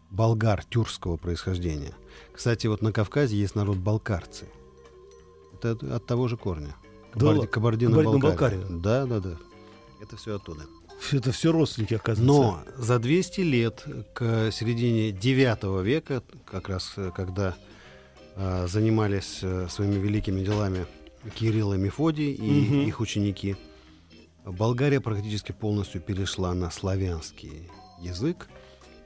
болгар 0.10 0.64
тюркского 0.64 1.18
происхождения. 1.18 1.94
Кстати, 2.34 2.68
вот 2.68 2.82
на 2.82 2.94
Кавказе 2.94 3.36
есть 3.38 3.56
народ 3.56 3.78
балкарцы. 3.78 4.46
Это 5.62 5.72
от 5.96 6.06
того 6.06 6.30
же 6.30 6.38
корня. 6.38 6.76
Да 7.18 7.28
ладно? 7.28 7.48
Кабардино-Балкария. 7.48 8.66
Да, 8.70 9.06
да, 9.06 9.20
да. 9.20 9.38
Это 10.02 10.18
все 10.18 10.36
оттуда. 10.36 10.64
Это 11.12 11.32
все 11.32 11.52
родственники, 11.52 11.94
оказывается. 11.94 12.26
Но 12.26 12.64
за 12.76 12.98
200 13.00 13.42
лет 13.42 13.86
к 14.14 14.52
середине 14.52 15.12
9 15.12 15.86
века, 15.86 16.24
как 16.46 16.70
раз 16.70 16.94
э, 16.98 17.12
когда 17.16 17.56
э, 18.36 18.68
занимались 18.68 19.40
э, 19.44 19.68
своими 19.70 19.96
великими 19.96 20.44
делами 20.44 20.86
Кирилл 21.36 21.74
и 21.74 21.78
Мефодий 21.78 22.34
и 22.34 22.42
Мгм. 22.62 22.82
их 22.88 23.00
ученики, 23.00 23.56
Болгария 24.46 25.02
практически 25.02 25.52
полностью 25.52 26.02
перешла 26.02 26.54
на 26.54 26.72
славянский 26.72 27.70
язык 28.02 28.48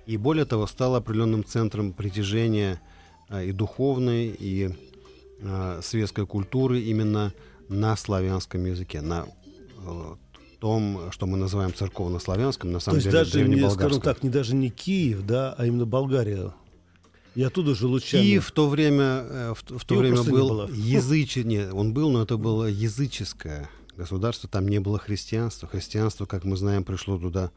и 0.05 0.17
более 0.17 0.45
того 0.45 0.67
стала 0.67 0.97
определенным 0.97 1.43
центром 1.43 1.93
притяжения 1.93 2.81
э, 3.29 3.47
и 3.47 3.51
духовной, 3.51 4.27
и 4.27 4.69
э, 5.39 5.79
светской 5.83 6.25
культуры 6.25 6.79
именно 6.81 7.33
на 7.71 7.95
славянском 7.95 8.65
языке, 8.65 9.01
на 9.01 9.25
э, 9.85 10.15
том, 10.59 11.11
что 11.11 11.25
мы 11.25 11.37
называем 11.37 11.73
церковно-славянском, 11.73 12.71
на 12.71 12.79
То 12.79 12.85
самом 12.85 12.97
есть 12.97 13.09
деле 13.09 13.17
даже, 13.17 13.47
не, 13.47 13.69
скажем 13.69 14.01
так, 14.01 14.21
не 14.23 14.29
даже 14.29 14.55
не 14.55 14.69
Киев, 14.69 15.25
да, 15.25 15.53
а 15.57 15.65
именно 15.65 15.85
Болгария. 15.85 16.53
И 17.33 17.43
оттуда 17.43 17.73
же 17.75 17.87
лучами. 17.87 18.21
Киев 18.21 18.45
в 18.45 18.51
то 18.51 18.67
время, 18.67 19.03
э, 19.03 19.53
в, 19.55 19.79
в 19.79 19.85
то 19.85 19.95
Его 19.95 20.01
время 20.01 20.19
не 20.19 20.29
был 20.29 20.49
было. 20.49 20.69
языче, 20.73 21.43
нет, 21.43 21.73
он 21.73 21.93
был, 21.93 22.11
но 22.11 22.21
это 22.21 22.37
было 22.37 22.65
языческое 22.65 23.69
государство, 23.95 24.49
там 24.49 24.67
не 24.67 24.79
было 24.79 24.99
христианства. 24.99 25.67
Христианство, 25.67 26.25
как 26.25 26.43
мы 26.43 26.57
знаем, 26.57 26.83
пришло 26.83 27.17
туда 27.17 27.51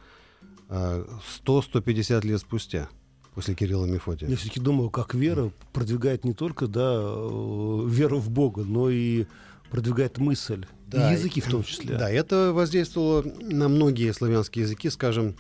э, 0.68 1.04
100-150 1.44 2.24
лет 2.24 2.40
спустя, 2.40 2.88
после 3.34 3.54
Кирилла 3.54 3.86
и 3.86 3.90
Мефодия. 3.90 4.28
Я 4.28 4.36
все-таки 4.36 4.60
думаю, 4.60 4.90
как 4.90 5.14
вера 5.14 5.50
продвигает 5.72 6.24
не 6.24 6.34
только 6.34 6.68
да, 6.68 6.94
э, 6.94 7.84
веру 7.88 8.18
в 8.18 8.30
Бога, 8.30 8.62
но 8.62 8.90
и 8.90 9.26
продвигает 9.74 10.18
мысль. 10.18 10.66
Да, 10.86 11.10
и 11.10 11.16
языки 11.16 11.40
в 11.40 11.48
том 11.48 11.62
числе. 11.64 11.96
Да, 11.96 12.10
это 12.10 12.52
воздействовало 12.52 13.24
на 13.40 13.68
многие 13.68 14.12
славянские 14.12 14.62
языки, 14.64 14.88
скажем, 14.90 15.36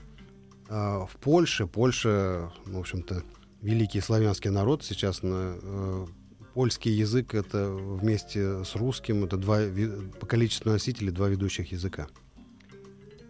а, 0.68 1.06
в 1.06 1.16
Польше. 1.16 1.66
Польша, 1.66 2.52
в 2.66 2.78
общем-то, 2.78 3.22
великий 3.62 4.00
славянский 4.00 4.50
народ. 4.50 4.84
Сейчас 4.84 5.22
на, 5.22 5.56
э, 5.62 6.06
польский 6.52 6.92
язык 6.92 7.34
это 7.34 7.70
вместе 7.70 8.64
с 8.64 8.74
русским, 8.74 9.24
это 9.24 9.36
два, 9.36 9.60
по 10.20 10.26
количеству 10.26 10.70
носителей 10.70 11.10
два 11.12 11.28
ведущих 11.28 11.72
языка. 11.72 12.08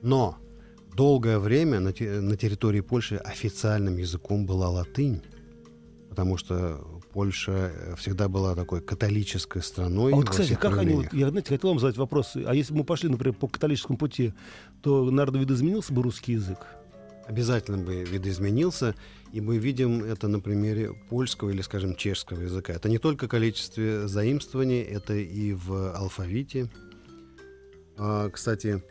Но 0.03 0.39
долгое 0.95 1.39
время 1.39 1.81
на, 1.81 1.93
те- 1.93 2.21
на 2.21 2.37
территории 2.37 2.81
Польши 2.81 3.17
официальным 3.17 3.97
языком 3.97 4.47
была 4.47 4.69
латынь, 4.71 5.23
потому 6.09 6.37
что 6.37 6.94
Польша 7.14 7.73
э, 7.73 7.94
всегда 7.97 8.28
была 8.28 8.54
такой 8.54 8.80
католической 8.80 9.62
страной. 9.62 10.12
А 10.12 10.16
вот, 10.16 10.26
во 10.26 10.30
кстати, 10.33 10.54
как 10.54 10.76
они, 10.78 10.94
вот, 10.94 11.12
я, 11.12 11.30
знаете, 11.30 11.49
хотел 11.50 11.71
вам 11.71 11.78
задать 11.78 11.97
вопрос. 11.97 12.33
А 12.35 12.54
если 12.54 12.73
бы 12.73 12.80
мы 12.80 12.85
пошли, 12.85 13.09
например, 13.09 13.35
по 13.35 13.47
католическому 13.47 13.97
пути, 13.97 14.35
то, 14.83 15.09
наверное, 15.11 15.40
видоизменился 15.40 15.92
бы 15.92 16.02
русский 16.02 16.33
язык? 16.33 16.59
обязательно 17.26 17.78
бы 17.78 18.04
видоизменился, 18.04 18.94
и 19.33 19.40
мы 19.40 19.56
видим 19.56 20.04
это 20.04 20.28
на 20.28 20.40
примере 20.40 20.92
польского 21.09 21.50
или, 21.50 21.62
скажем, 21.62 21.97
чешского 21.97 22.42
языка. 22.42 22.75
Это 22.75 22.90
не 22.90 22.99
только 22.99 23.28
количестве 23.28 24.06
заимствований, 24.06 24.83
это 24.83 25.14
и 25.14 25.54
в 25.54 25.97
алфавите. 25.97 26.71
А, 27.97 28.28
кстати, 28.28 28.83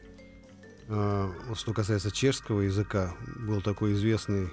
а, 0.89 1.31
что 1.53 1.73
касается 1.73 2.09
чешского 2.09 2.61
языка, 2.61 3.13
был 3.47 3.61
такой 3.61 3.93
известный 3.93 4.49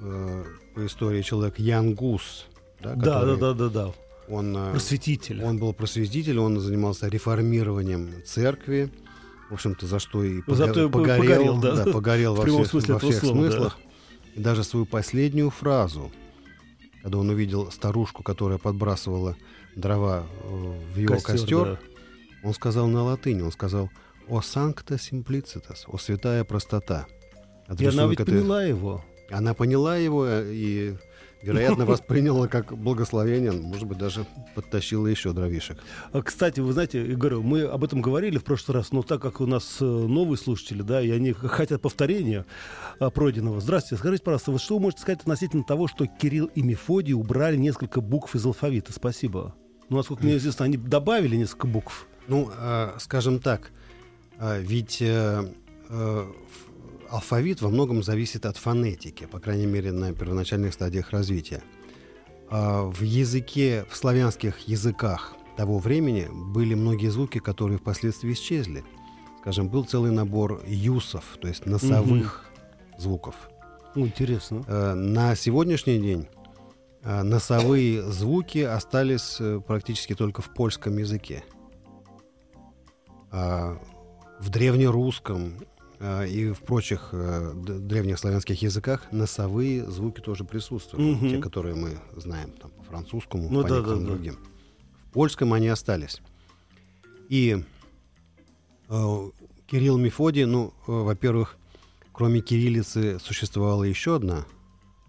э, 0.00 0.44
по 0.74 0.86
истории 0.86 1.22
человек 1.22 1.58
Ян 1.58 1.94
Гус. 1.94 2.46
Да, 2.82 2.94
Да, 2.94 2.96
да, 2.96 3.12
который- 3.20 3.38
да, 3.38 3.52
да, 3.54 3.68
да. 3.68 3.92
Он, 4.28 4.56
э, 4.56 4.70
Просветитель. 4.72 5.42
он 5.42 5.58
был 5.58 5.72
просветитель, 5.72 6.38
он 6.38 6.60
занимался 6.60 7.08
реформированием 7.08 8.10
церкви, 8.24 8.90
в 9.50 9.54
общем-то, 9.54 9.86
за 9.86 9.98
что 9.98 10.22
и 10.22 10.40
пога- 10.40 10.54
За 10.54 10.72
то 10.72 10.84
и 10.86 10.88
погорел, 10.88 11.56
погорел, 11.56 11.84
да. 11.84 11.92
погорел 11.92 12.34
В 12.36 12.38
во 12.38 12.44
всех, 12.64 12.88
во 12.88 12.98
всех 12.98 13.18
слова, 13.18 13.34
да. 13.34 13.50
смыслах. 13.50 13.78
И 14.36 14.40
даже 14.40 14.62
свою 14.62 14.86
последнюю 14.86 15.50
фразу, 15.50 16.12
когда 17.02 17.18
он 17.18 17.28
увидел 17.30 17.70
старушку, 17.72 18.22
которая 18.22 18.58
подбрасывала 18.58 19.36
дрова 19.74 20.24
э, 20.44 20.72
в 20.94 20.96
его 20.98 21.18
костер, 21.18 21.64
да. 21.64 21.78
он 22.48 22.54
сказал 22.54 22.86
на 22.86 23.02
латыни, 23.02 23.42
он 23.42 23.50
сказал 23.50 23.90
«О 24.28 24.40
санкта 24.42 24.94
simplicitas», 24.94 25.80
«О 25.88 25.98
святая 25.98 26.44
простота». 26.44 27.06
И 27.78 27.84
она 27.84 28.06
ведь 28.06 28.20
этой- 28.20 28.26
поняла 28.38 28.62
его. 28.64 29.04
Она 29.30 29.54
поняла 29.54 29.96
его 29.96 30.24
э, 30.26 30.52
и, 30.52 30.94
вероятно, 31.42 31.86
восприняла 31.86 32.48
как 32.48 32.76
благословение, 32.76 33.52
может 33.52 33.86
быть, 33.86 33.98
даже 33.98 34.26
подтащила 34.54 35.06
еще 35.06 35.32
дровишек. 35.32 35.78
А, 36.12 36.22
Кстати, 36.22 36.60
вы 36.60 36.72
знаете, 36.72 37.06
я 37.06 37.16
говорю, 37.16 37.42
мы 37.42 37.62
об 37.62 37.84
этом 37.84 38.02
говорили 38.02 38.38
в 38.38 38.44
прошлый 38.44 38.76
раз, 38.76 38.92
но 38.92 39.02
так 39.02 39.22
как 39.22 39.40
у 39.40 39.46
нас 39.46 39.78
э, 39.80 39.84
новые 39.84 40.38
слушатели, 40.38 40.82
да, 40.82 41.00
и 41.00 41.10
они 41.10 41.32
хотят 41.32 41.80
повторения 41.82 42.46
а, 42.98 43.10
пройденного. 43.10 43.60
Здравствуйте, 43.60 44.00
скажите, 44.00 44.24
пожалуйста, 44.24 44.52
вот 44.52 44.60
что 44.60 44.74
вы 44.76 44.82
можете 44.82 45.02
сказать 45.02 45.20
относительно 45.20 45.64
того, 45.64 45.88
что 45.88 46.06
Кирилл 46.06 46.46
и 46.54 46.62
Мефодий 46.62 47.14
убрали 47.14 47.56
несколько 47.56 48.00
букв 48.00 48.34
из 48.34 48.44
алфавита? 48.44 48.92
Спасибо. 48.92 49.54
Ну, 49.88 49.96
насколько 49.96 50.24
мне 50.24 50.36
известно, 50.36 50.64
они 50.64 50.76
добавили 50.76 51.36
несколько 51.36 51.66
букв. 51.66 52.06
Ну, 52.28 52.50
э, 52.56 52.92
скажем 52.98 53.40
так, 53.40 53.72
ведь 54.38 55.02
э, 55.02 55.44
э, 55.88 56.26
алфавит 57.10 57.60
во 57.60 57.68
многом 57.70 58.02
зависит 58.02 58.46
от 58.46 58.56
фонетики, 58.56 59.26
по 59.26 59.40
крайней 59.40 59.66
мере, 59.66 59.92
на 59.92 60.12
первоначальных 60.12 60.72
стадиях 60.72 61.10
развития. 61.10 61.62
А 62.48 62.84
в 62.84 63.02
языке, 63.02 63.84
в 63.88 63.96
славянских 63.96 64.60
языках 64.60 65.34
того 65.56 65.78
времени 65.78 66.28
были 66.30 66.74
многие 66.74 67.08
звуки, 67.08 67.38
которые 67.38 67.78
впоследствии 67.78 68.32
исчезли. 68.32 68.84
Скажем, 69.40 69.68
был 69.68 69.84
целый 69.84 70.10
набор 70.10 70.62
юсов, 70.66 71.24
то 71.40 71.48
есть 71.48 71.66
носовых 71.66 72.44
звуков. 72.98 73.34
Ну, 73.94 74.06
интересно. 74.06 74.62
Э, 74.66 74.94
На 74.94 75.34
сегодняшний 75.34 75.98
день 75.98 76.28
э, 77.02 77.22
носовые 77.22 78.02
звуки 78.02 78.58
остались 78.58 79.36
э, 79.40 79.60
практически 79.66 80.14
только 80.14 80.42
в 80.42 80.52
польском 80.52 80.98
языке. 80.98 81.42
А 83.30 83.78
В 84.38 84.50
древнерусском 84.50 85.54
и 86.00 86.50
в 86.52 86.60
прочих 86.60 87.10
э, 87.12 87.52
древних 87.54 88.18
славянских 88.18 88.62
языках 88.62 89.02
носовые 89.12 89.84
звуки 89.90 90.20
тоже 90.20 90.44
присутствуют. 90.44 91.18
Мгм. 91.20 91.28
Те, 91.30 91.38
которые 91.38 91.74
мы 91.74 91.98
знаем 92.16 92.52
там, 92.52 92.70
по 92.70 92.82
французскому, 92.84 93.48
Ну 93.50 93.62
по 93.62 93.68
да, 93.68 93.74
некоторым 93.76 94.00
да, 94.04 94.06
да. 94.08 94.14
другим. 94.14 94.38
В 95.08 95.12
польском 95.12 95.52
они 95.52 95.68
остались. 95.68 96.22
И 97.28 97.62
э, 98.88 99.30
Кирилл 99.66 99.98
Мефодий, 99.98 100.44
ну, 100.46 100.72
э, 100.86 100.92
во-первых, 100.92 101.56
кроме 102.12 102.40
кириллицы 102.40 103.18
существовала 103.20 103.84
еще 103.84 104.16
одна 104.16 104.46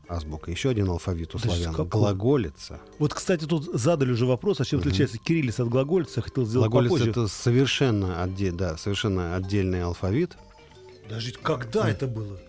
азбука, 0.07 0.51
еще 0.51 0.69
один 0.69 0.89
алфавит 0.89 1.33
у 1.35 1.37
Да 1.39 1.45
славян. 1.47 1.71
какой? 1.73 1.87
Глаголица. 1.87 2.81
Вот, 2.99 3.13
кстати, 3.13 3.45
тут 3.45 3.63
задали 3.73 4.11
уже 4.11 4.25
вопрос, 4.25 4.59
а 4.59 4.65
чем 4.65 4.79
Мгм. 4.79 4.89
отличается 4.89 5.17
кириллица 5.17 5.63
от 5.63 5.69
глаголицы. 5.69 6.13
Я 6.17 6.23
хотел 6.23 6.45
сделать 6.45 6.69
Глаголица 6.69 6.93
попозже. 6.95 7.11
это 7.11 7.27
совершенно, 7.27 8.21
отде- 8.21 8.51
да, 8.51 8.75
совершенно 8.77 9.35
отдельный 9.37 9.83
алфавит. 9.83 10.37
Даже 11.11 11.31
когда 11.33 11.89
это 11.89 12.07
было? 12.07 12.39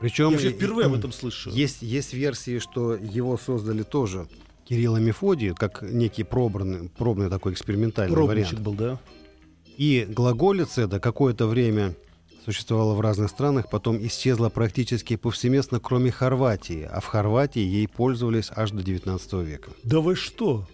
Причем 0.00 0.24
Я 0.26 0.30
вообще 0.32 0.50
впервые 0.50 0.86
об 0.86 0.94
этом 0.94 1.12
слышу. 1.12 1.50
Есть, 1.50 1.82
есть 1.82 2.12
версии, 2.12 2.58
что 2.58 2.94
его 2.94 3.38
создали 3.38 3.82
тоже 3.82 4.28
Кирилл 4.64 4.96
и 4.96 5.00
Мефодий, 5.00 5.54
как 5.54 5.82
некий 5.82 6.24
пробный, 6.24 6.88
пробный 6.88 7.30
такой 7.30 7.52
экспериментальный 7.52 8.14
Пробничек 8.14 8.52
вариант. 8.52 8.64
был, 8.64 8.74
да? 8.74 9.00
И 9.76 10.06
глаголица 10.08 10.82
это 10.82 11.00
какое-то 11.00 11.46
время 11.46 11.94
существовала 12.44 12.94
в 12.94 13.00
разных 13.00 13.30
странах, 13.30 13.70
потом 13.70 14.04
исчезла 14.04 14.48
практически 14.48 15.16
повсеместно, 15.16 15.80
кроме 15.80 16.10
Хорватии. 16.10 16.88
А 16.90 17.00
в 17.00 17.06
Хорватии 17.06 17.60
ей 17.60 17.88
пользовались 17.88 18.50
аж 18.54 18.72
до 18.72 18.82
19 18.82 19.32
века. 19.34 19.70
Да 19.84 20.00
вы 20.00 20.16
что? 20.16 20.66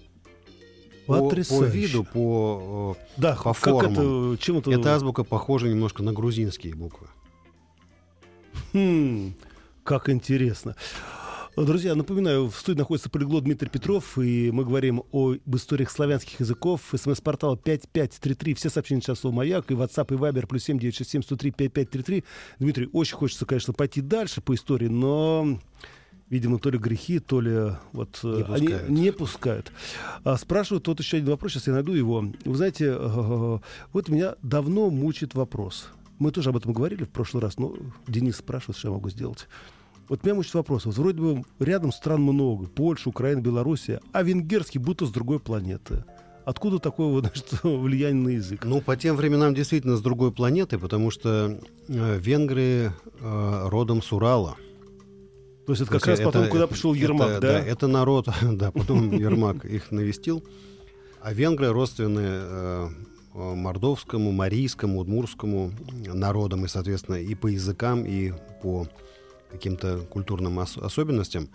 По, 1.06 1.30
по 1.30 1.64
виду, 1.64 2.04
по, 2.04 2.96
да, 3.16 3.34
по 3.34 3.54
как 3.54 3.56
формам. 3.56 3.92
это, 4.32 4.42
чем 4.42 4.58
это... 4.58 4.70
Эта 4.70 4.94
азбука 4.94 5.24
похожа 5.24 5.68
немножко 5.68 6.02
на 6.02 6.12
грузинские 6.12 6.74
буквы. 6.74 7.08
Хм, 8.72 9.34
как 9.84 10.08
интересно. 10.08 10.76
Друзья, 11.56 11.96
напоминаю, 11.96 12.48
в 12.48 12.54
студии 12.54 12.78
находится 12.78 13.10
полиглот 13.10 13.42
Дмитрий 13.42 13.68
Петров, 13.68 14.16
и 14.16 14.50
мы 14.52 14.64
говорим 14.64 15.02
об 15.12 15.56
историях 15.56 15.90
славянских 15.90 16.38
языков. 16.38 16.82
СМС-портал 16.94 17.56
5533, 17.56 18.54
все 18.54 18.70
сообщения 18.70 19.00
сейчас 19.00 19.24
у 19.24 19.32
Маяк, 19.32 19.68
и 19.70 19.74
WhatsApp, 19.74 20.14
и 20.14 20.18
Viber, 20.18 20.46
плюс 20.46 20.62
7967 20.64 21.22
103 21.22 21.50
5533. 21.50 22.24
Дмитрий, 22.60 22.88
очень 22.92 23.16
хочется, 23.16 23.44
конечно, 23.44 23.72
пойти 23.72 24.00
дальше 24.00 24.40
по 24.40 24.54
истории, 24.54 24.86
но 24.86 25.58
видимо, 26.30 26.58
то 26.58 26.70
ли 26.70 26.78
грехи, 26.78 27.18
то 27.18 27.40
ли 27.40 27.72
вот 27.92 28.20
не 28.22 28.42
они 28.42 28.66
пускают. 28.68 28.88
не 28.88 29.12
пускают. 29.12 29.72
А, 30.24 30.36
спрашивают 30.36 30.86
вот 30.86 31.00
еще 31.00 31.16
один 31.16 31.30
вопрос, 31.30 31.52
сейчас 31.52 31.66
я 31.66 31.72
найду 31.72 31.92
его. 31.92 32.24
Вы 32.44 32.56
знаете, 32.56 32.94
э, 32.96 33.58
вот 33.92 34.08
меня 34.08 34.36
давно 34.42 34.90
мучает 34.90 35.34
вопрос. 35.34 35.88
Мы 36.18 36.30
тоже 36.32 36.50
об 36.50 36.56
этом 36.56 36.72
говорили 36.72 37.04
в 37.04 37.10
прошлый 37.10 37.42
раз, 37.42 37.58
но 37.58 37.74
Денис 38.06 38.36
спрашивает, 38.36 38.76
что 38.76 38.88
я 38.88 38.94
могу 38.94 39.08
сделать. 39.10 39.46
Вот 40.08 40.24
меня 40.24 40.34
мучит 40.34 40.54
вопрос. 40.54 40.86
Вот 40.86 40.96
вроде 40.96 41.20
бы 41.20 41.42
рядом 41.58 41.92
стран 41.92 42.22
много. 42.22 42.66
Польша, 42.66 43.08
Украина, 43.10 43.40
Белоруссия. 43.40 44.00
А 44.12 44.22
венгерский 44.22 44.78
будто 44.78 45.06
с 45.06 45.10
другой 45.10 45.38
планеты. 45.38 46.04
Откуда 46.46 46.78
такое 46.78 47.08
вот, 47.08 47.24
значит, 47.34 47.62
влияние 47.62 48.22
на 48.24 48.28
язык? 48.30 48.64
Ну, 48.64 48.80
по 48.80 48.96
тем 48.96 49.16
временам 49.16 49.54
действительно 49.54 49.96
с 49.96 50.00
другой 50.00 50.32
планеты, 50.32 50.78
потому 50.78 51.10
что 51.10 51.60
э, 51.88 52.18
венгры 52.18 52.92
э, 53.20 53.68
родом 53.68 54.02
с 54.02 54.10
Урала. 54.12 54.56
То 55.66 55.72
есть 55.72 55.82
это 55.82 55.90
То 55.92 55.98
как 55.98 56.08
есть 56.08 56.20
раз 56.22 56.26
потом, 56.26 56.42
это- 56.44 56.50
куда 56.50 56.66
пришел 56.66 56.94
Ермак, 56.94 57.28
это, 57.28 57.40
да? 57.42 57.60
Это 57.60 57.86
народ, 57.86 58.28
да, 58.42 58.70
потом 58.72 59.12
Ермак 59.12 59.66
их 59.66 59.90
навестил. 59.92 60.42
А 61.20 61.34
венгры 61.34 61.68
родственны 61.70 62.22
э, 62.24 62.88
мордовскому, 63.38 64.32
марийскому, 64.32 65.00
удмурскому 65.00 65.72
народам, 66.14 66.64
и, 66.64 66.68
соответственно, 66.68 67.16
и 67.16 67.34
по 67.34 67.46
языкам, 67.48 68.04
и 68.04 68.32
по 68.62 68.86
каким-то 69.50 69.98
культурным 70.10 70.58
ос- 70.58 70.76
особенностям. 70.76 71.48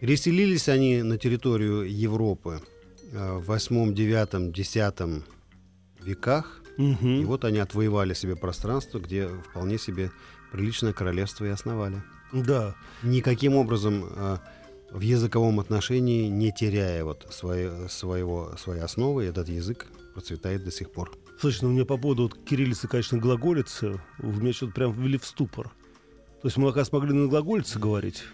Переселились 0.00 0.68
они 0.68 1.02
на 1.02 1.16
территорию 1.18 1.82
Европы 1.82 2.60
э, 3.12 3.38
в 3.38 3.46
8, 3.46 3.94
9, 3.94 4.52
10 4.52 5.24
веках. 6.02 6.62
Мгм. 6.76 7.20
И 7.20 7.24
вот 7.24 7.44
они 7.44 7.58
отвоевали 7.58 8.14
себе 8.14 8.36
пространство, 8.36 8.98
где 8.98 9.28
вполне 9.28 9.78
себе 9.78 10.10
приличное 10.52 10.92
королевство 10.92 11.46
и 11.46 11.48
основали 11.48 12.02
Да. 12.32 12.74
никаким 13.02 13.56
образом 13.56 14.04
э, 14.10 14.36
в 14.96 15.00
языковом 15.02 15.60
отношении 15.60 16.28
не 16.28 16.52
теряя 16.52 17.04
вот 17.04 17.26
своей, 17.30 17.88
своего, 17.90 18.56
своей 18.56 18.80
основы, 18.80 19.24
этот 19.24 19.46
язык 19.48 19.86
процветает 20.14 20.64
до 20.64 20.70
сих 20.70 20.90
пор. 20.90 21.12
Слушай, 21.38 21.64
ну 21.64 21.72
мне 21.72 21.84
по 21.84 21.98
поводу 21.98 22.22
вот, 22.24 22.38
кириллицы, 22.46 22.88
конечно, 22.88 23.18
глаголицы, 23.18 24.00
в 24.18 24.42
меня 24.42 24.54
что-то 24.54 24.72
прям 24.72 24.92
ввели 24.92 25.18
в 25.18 25.26
ступор. 25.26 25.66
То 26.40 26.48
есть 26.48 26.56
мы, 26.56 26.70
оказывается, 26.70 26.94
могли 26.94 27.12
на 27.12 27.28
глаголице 27.28 27.78
говорить. 27.78 28.24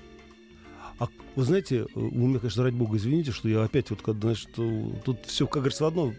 А 1.01 1.09
вы 1.35 1.43
знаете, 1.43 1.87
у 1.97 2.29
меня, 2.29 2.39
конечно, 2.39 2.63
ради 2.63 2.77
бога, 2.77 2.97
извините, 2.97 3.33
что 3.33 3.49
я 3.49 3.65
опять 3.65 3.91
вот, 3.91 4.01
когда, 4.01 4.29
значит, 4.29 4.51
тут 4.55 5.27
все, 5.27 5.49
как 5.49 5.63
говорится, 5.63 5.83
в 5.85 5.89
одном. 5.89 6.15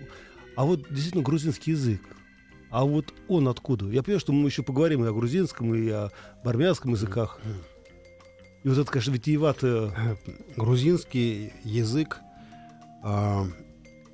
А 0.57 0.65
вот 0.65 0.81
действительно 0.89 1.23
грузинский 1.23 1.71
язык. 1.71 2.01
А 2.69 2.83
вот 2.83 3.13
он 3.29 3.47
откуда? 3.47 3.85
Я 3.85 4.03
понимаю, 4.03 4.19
что 4.19 4.33
мы 4.33 4.49
еще 4.49 4.61
поговорим 4.61 5.05
и 5.05 5.07
о 5.07 5.13
грузинском, 5.13 5.73
и 5.73 5.87
о 5.89 6.09
армянском 6.43 6.91
языках. 6.91 7.39
И 8.63 8.69
вот 8.69 8.77
это, 8.77 8.89
конечно, 8.89 9.11
витиеватое... 9.11 10.17
Грузинский 10.55 11.51
язык 11.63 12.21
а, 13.03 13.45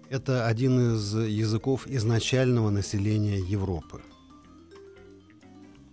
это 0.09 0.47
один 0.47 0.95
из 0.95 1.15
языков 1.15 1.87
изначального 1.87 2.71
населения 2.71 3.37
Европы. 3.37 4.01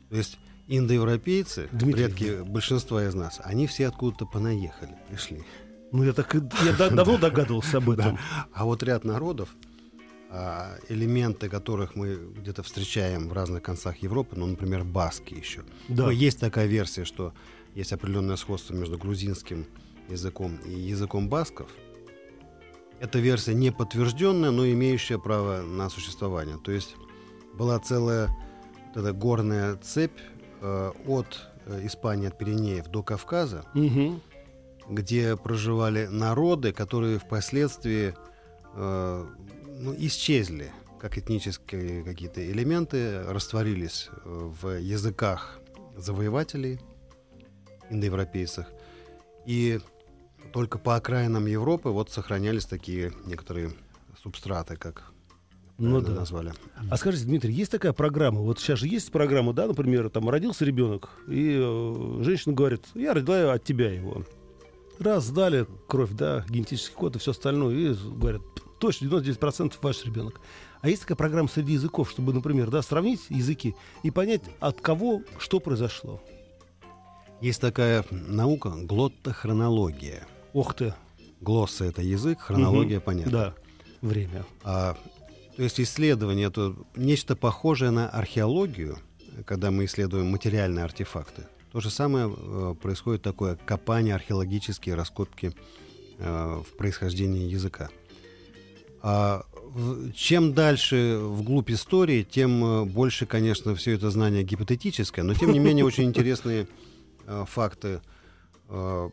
То 0.08 0.16
есть 0.16 0.38
индоевропейцы, 0.66 1.68
Дмитрий, 1.72 2.04
предки 2.04 2.42
большинства 2.42 3.04
из 3.04 3.14
нас, 3.14 3.40
они 3.44 3.66
все 3.66 3.88
откуда-то 3.88 4.24
понаехали, 4.24 4.96
пришли. 5.08 5.42
Ну, 5.92 6.02
я 6.02 6.12
так 6.12 6.32
я 6.34 6.40
да- 6.78 6.90
давно 6.90 7.18
догадывался 7.18 7.78
об 7.78 7.90
этом. 7.90 8.18
А 8.52 8.64
вот 8.64 8.82
ряд 8.82 9.04
народов, 9.04 9.50
а, 10.30 10.76
элементы 10.88 11.48
которых 11.48 11.94
мы 11.94 12.16
где-то 12.16 12.62
встречаем 12.62 13.28
в 13.28 13.32
разных 13.32 13.62
концах 13.62 13.98
Европы, 13.98 14.36
ну, 14.36 14.46
например, 14.46 14.84
баски 14.84 15.34
еще. 15.34 15.62
Да. 15.88 16.04
Ну, 16.04 16.10
есть 16.10 16.40
такая 16.40 16.66
версия, 16.66 17.04
что 17.04 17.34
есть 17.76 17.92
определенное 17.92 18.36
сходство 18.36 18.74
между 18.74 18.98
грузинским 18.98 19.66
языком 20.08 20.56
и 20.64 20.70
языком 20.72 21.28
басков. 21.28 21.68
Эта 23.00 23.18
версия 23.18 23.54
не 23.54 23.70
подтвержденная, 23.70 24.50
но 24.50 24.66
имеющая 24.66 25.18
право 25.18 25.60
на 25.60 25.90
существование. 25.90 26.56
То 26.64 26.72
есть 26.72 26.96
была 27.54 27.78
целая 27.78 28.28
вот 28.94 28.96
эта 29.04 29.12
горная 29.12 29.76
цепь 29.76 30.18
э, 30.62 30.92
от 31.06 31.48
э, 31.66 31.86
Испании, 31.86 32.28
от 32.28 32.38
Пиренеев 32.38 32.88
до 32.88 33.02
Кавказа, 33.02 33.64
Мгм. 33.74 34.22
где 34.88 35.36
проживали 35.36 36.06
народы, 36.06 36.72
которые 36.72 37.18
впоследствии 37.18 38.14
э, 38.74 39.26
ну, 39.78 39.94
исчезли, 39.98 40.72
как 40.98 41.18
этнические 41.18 42.02
какие-то 42.04 42.40
элементы, 42.50 43.22
растворились 43.24 44.08
э, 44.24 44.50
в 44.62 44.78
языках 44.78 45.60
завоевателей, 45.98 46.80
индоевропейцев. 47.90 48.66
И 49.46 49.80
только 50.52 50.78
по 50.78 50.96
окраинам 50.96 51.46
Европы 51.46 51.90
вот 51.90 52.10
сохранялись 52.10 52.64
такие 52.66 53.12
некоторые 53.26 53.72
субстраты, 54.22 54.76
как 54.76 55.12
Ну 55.78 55.90
правильно 55.90 56.14
да. 56.14 56.20
назвали. 56.20 56.52
А 56.90 56.96
скажите, 56.96 57.24
Дмитрий, 57.26 57.52
есть 57.52 57.70
такая 57.70 57.92
программа? 57.92 58.40
Вот 58.40 58.58
сейчас 58.58 58.78
же 58.78 58.88
есть 58.88 59.12
программа, 59.12 59.52
да, 59.52 59.66
например, 59.66 60.08
там 60.10 60.28
родился 60.28 60.64
ребенок, 60.64 61.10
и 61.28 61.58
э, 61.60 62.18
женщина 62.22 62.54
говорит, 62.54 62.82
я 62.94 63.14
родила 63.14 63.52
от 63.52 63.64
тебя 63.64 63.92
его. 63.92 64.24
Раз, 64.98 65.24
сдали 65.26 65.66
кровь, 65.88 66.12
да, 66.12 66.44
генетический 66.48 66.94
код 66.94 67.16
и 67.16 67.18
все 67.18 67.32
остальное, 67.32 67.74
и 67.74 67.94
говорят, 67.94 68.40
точно, 68.80 69.06
99% 69.08 69.74
ваш 69.82 70.04
ребенок. 70.06 70.40
А 70.80 70.88
есть 70.88 71.02
такая 71.02 71.16
программа 71.16 71.48
среди 71.48 71.74
языков, 71.74 72.10
чтобы, 72.10 72.32
например, 72.32 72.70
да, 72.70 72.80
сравнить 72.82 73.20
языки 73.28 73.74
и 74.02 74.10
понять, 74.10 74.42
от 74.60 74.80
кого 74.80 75.22
что 75.38 75.60
произошло. 75.60 76.22
Есть 77.40 77.60
такая 77.60 78.04
наука 78.10 78.70
глоттохронология. 78.70 80.26
Ох 80.52 80.74
ты. 80.74 80.94
Глосса— 81.40 81.84
это 81.86 82.02
язык, 82.02 82.40
хронология— 82.40 82.96
Мгм. 82.98 83.04
понятно. 83.04 83.32
Да, 83.32 83.54
время. 84.00 84.44
А, 84.64 84.96
то 85.56 85.62
есть 85.62 85.78
исследование 85.80 86.46
это 86.48 86.74
нечто 86.96 87.36
похожее 87.36 87.90
на 87.90 88.08
археологию, 88.08 88.98
когда 89.44 89.70
мы 89.70 89.84
исследуем 89.84 90.26
материальные 90.30 90.84
артефакты. 90.84 91.46
То 91.72 91.80
же 91.80 91.90
самое 91.90 92.34
э, 92.34 92.74
происходит 92.80 93.20
такое 93.20 93.56
копание, 93.66 94.14
археологические 94.14 94.94
раскопки 94.94 95.52
э, 96.18 96.62
в 96.66 96.76
происхождении 96.78 97.46
языка. 97.46 97.90
А 99.02 99.44
чем 100.14 100.54
дальше 100.54 101.18
вглубь 101.20 101.70
истории, 101.70 102.22
тем 102.22 102.64
э, 102.64 102.84
больше, 102.86 103.26
конечно, 103.26 103.74
все 103.74 103.92
это 103.92 104.10
знание 104.10 104.42
гипотетическое, 104.42 105.22
но 105.22 105.34
тем 105.34 105.52
не 105.52 105.58
менее 105.58 105.84
очень 105.84 106.04
интересные 106.08 106.66
факты 107.46 108.00
э, 108.68 109.10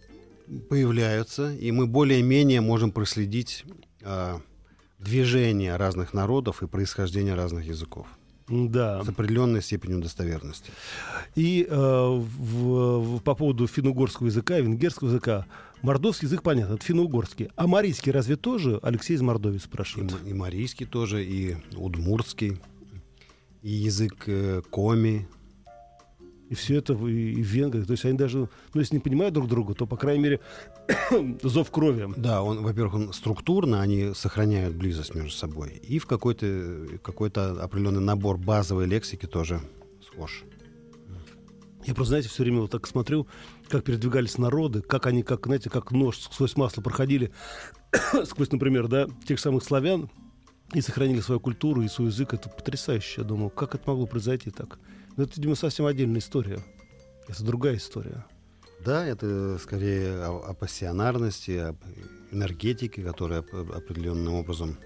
появляются, 0.69 1.54
и 1.54 1.71
мы 1.71 1.88
более-менее 1.88 2.62
можем 2.62 2.91
проследить 2.91 3.65
э, 4.02 4.39
движение 4.99 5.76
разных 5.78 6.13
народов 6.13 6.62
и 6.63 6.67
происхождение 6.67 7.36
разных 7.36 7.65
языков 7.65 8.08
Да. 8.47 9.04
с 9.04 9.10
определенной 9.10 9.62
степенью 9.62 9.99
достоверности. 10.02 10.71
И 11.36 11.65
э, 11.69 11.76
в- 11.76 13.17
в- 13.17 13.19
по 13.21 13.36
поводу 13.36 13.67
финно-угорского 13.67 14.28
языка 14.28 14.58
и 14.60 14.62
венгерского 14.63 15.08
языка. 15.10 15.45
Мордовский 15.82 16.28
язык, 16.28 16.43
понятно, 16.43 16.76
это 16.76 16.86
финно-угорский. 16.86 17.49
А 17.58 17.67
марийский 17.67 18.12
разве 18.12 18.38
тоже? 18.38 18.80
Алексей 18.84 19.15
из 19.15 19.21
Мордовии 19.21 19.58
И, 19.58 19.60
спрашивает. 19.60 20.12
м- 20.13 20.28
и 20.28 20.34
марийский 20.34 20.86
тоже, 20.86 21.23
и 21.26 21.58
удмуртский, 21.76 22.58
и 23.62 23.69
язык 23.69 24.23
э, 24.28 24.62
коми. 24.69 25.28
И 26.54 26.56
все 26.56 26.76
это 26.76 26.94
в- 26.94 27.08
и, 27.08 27.34
в 27.42 27.48
венграх. 27.48 27.88
То 27.88 27.94
есть 27.94 28.06
они 28.06 28.16
даже, 28.16 28.48
ну, 28.76 28.80
если 28.80 28.98
не 28.98 29.00
понимают 29.00 29.34
друг 29.34 29.48
друга, 29.48 29.74
то, 29.74 29.88
по 29.88 29.98
крайней 29.98 30.22
мере, 30.24 30.39
зов 31.42 31.72
крови. 31.72 32.13
Да, 32.16 32.44
он, 32.44 32.62
во-первых, 32.62 32.94
он 32.94 33.13
структурно, 33.13 33.82
они 33.82 34.13
сохраняют 34.13 34.76
близость 34.76 35.16
между 35.16 35.32
собой. 35.32 35.82
И 35.82 35.98
в 35.98 36.06
какой-то 36.06 37.00
какой-то 37.02 37.63
определенный 37.63 38.02
набор 38.02 38.38
базовой 38.38 38.86
лексики 38.86 39.26
тоже 39.26 39.62
схож. 40.06 40.44
Я 41.88 41.96
просто, 41.96 42.10
знаете, 42.10 42.30
все 42.30 42.44
время 42.44 42.62
вот 42.62 42.70
так 42.70 42.86
смотрю, 42.86 43.26
как 43.68 43.84
передвигались 43.84 44.38
народы, 44.38 44.84
как 44.84 45.08
они, 45.08 45.24
как, 45.24 45.48
знаете, 45.48 45.72
как 45.72 45.92
нож 45.92 46.20
сквозь 46.20 46.56
масло 46.56 46.84
проходили, 46.84 47.32
сквозь, 48.26 48.52
например, 48.52 48.88
да, 48.88 49.08
тех 49.28 49.39
самых 49.39 49.63
славян, 49.63 50.08
и 50.76 50.82
сохранили 50.82 51.20
свою 51.20 51.39
культуру 51.39 51.82
и 51.82 51.88
свой 51.88 52.10
язык. 52.10 52.36
Это 52.36 52.48
потрясающе, 52.48 53.22
я 53.22 53.28
думаю. 53.28 53.50
Как 53.50 53.74
это 53.74 53.89
могло 53.89 54.06
произойти 54.06 54.52
так? 54.52 54.78
Но 55.15 55.23
это, 55.23 55.34
видимо, 55.36 55.56
совсем 55.56 55.86
отдельная 55.86 56.19
история. 56.19 56.60
Это 57.28 57.43
другая 57.43 57.78
история. 57.78 58.26
Да, 58.84 59.06
это 59.06 59.58
скорее 59.62 60.26
о, 60.26 60.39
о 60.49 60.54
пассионарности, 60.54 61.58
об 61.58 61.78
энергетике, 62.32 63.02
которая 63.04 63.39
определенным 63.39 64.34
образом 64.34 64.78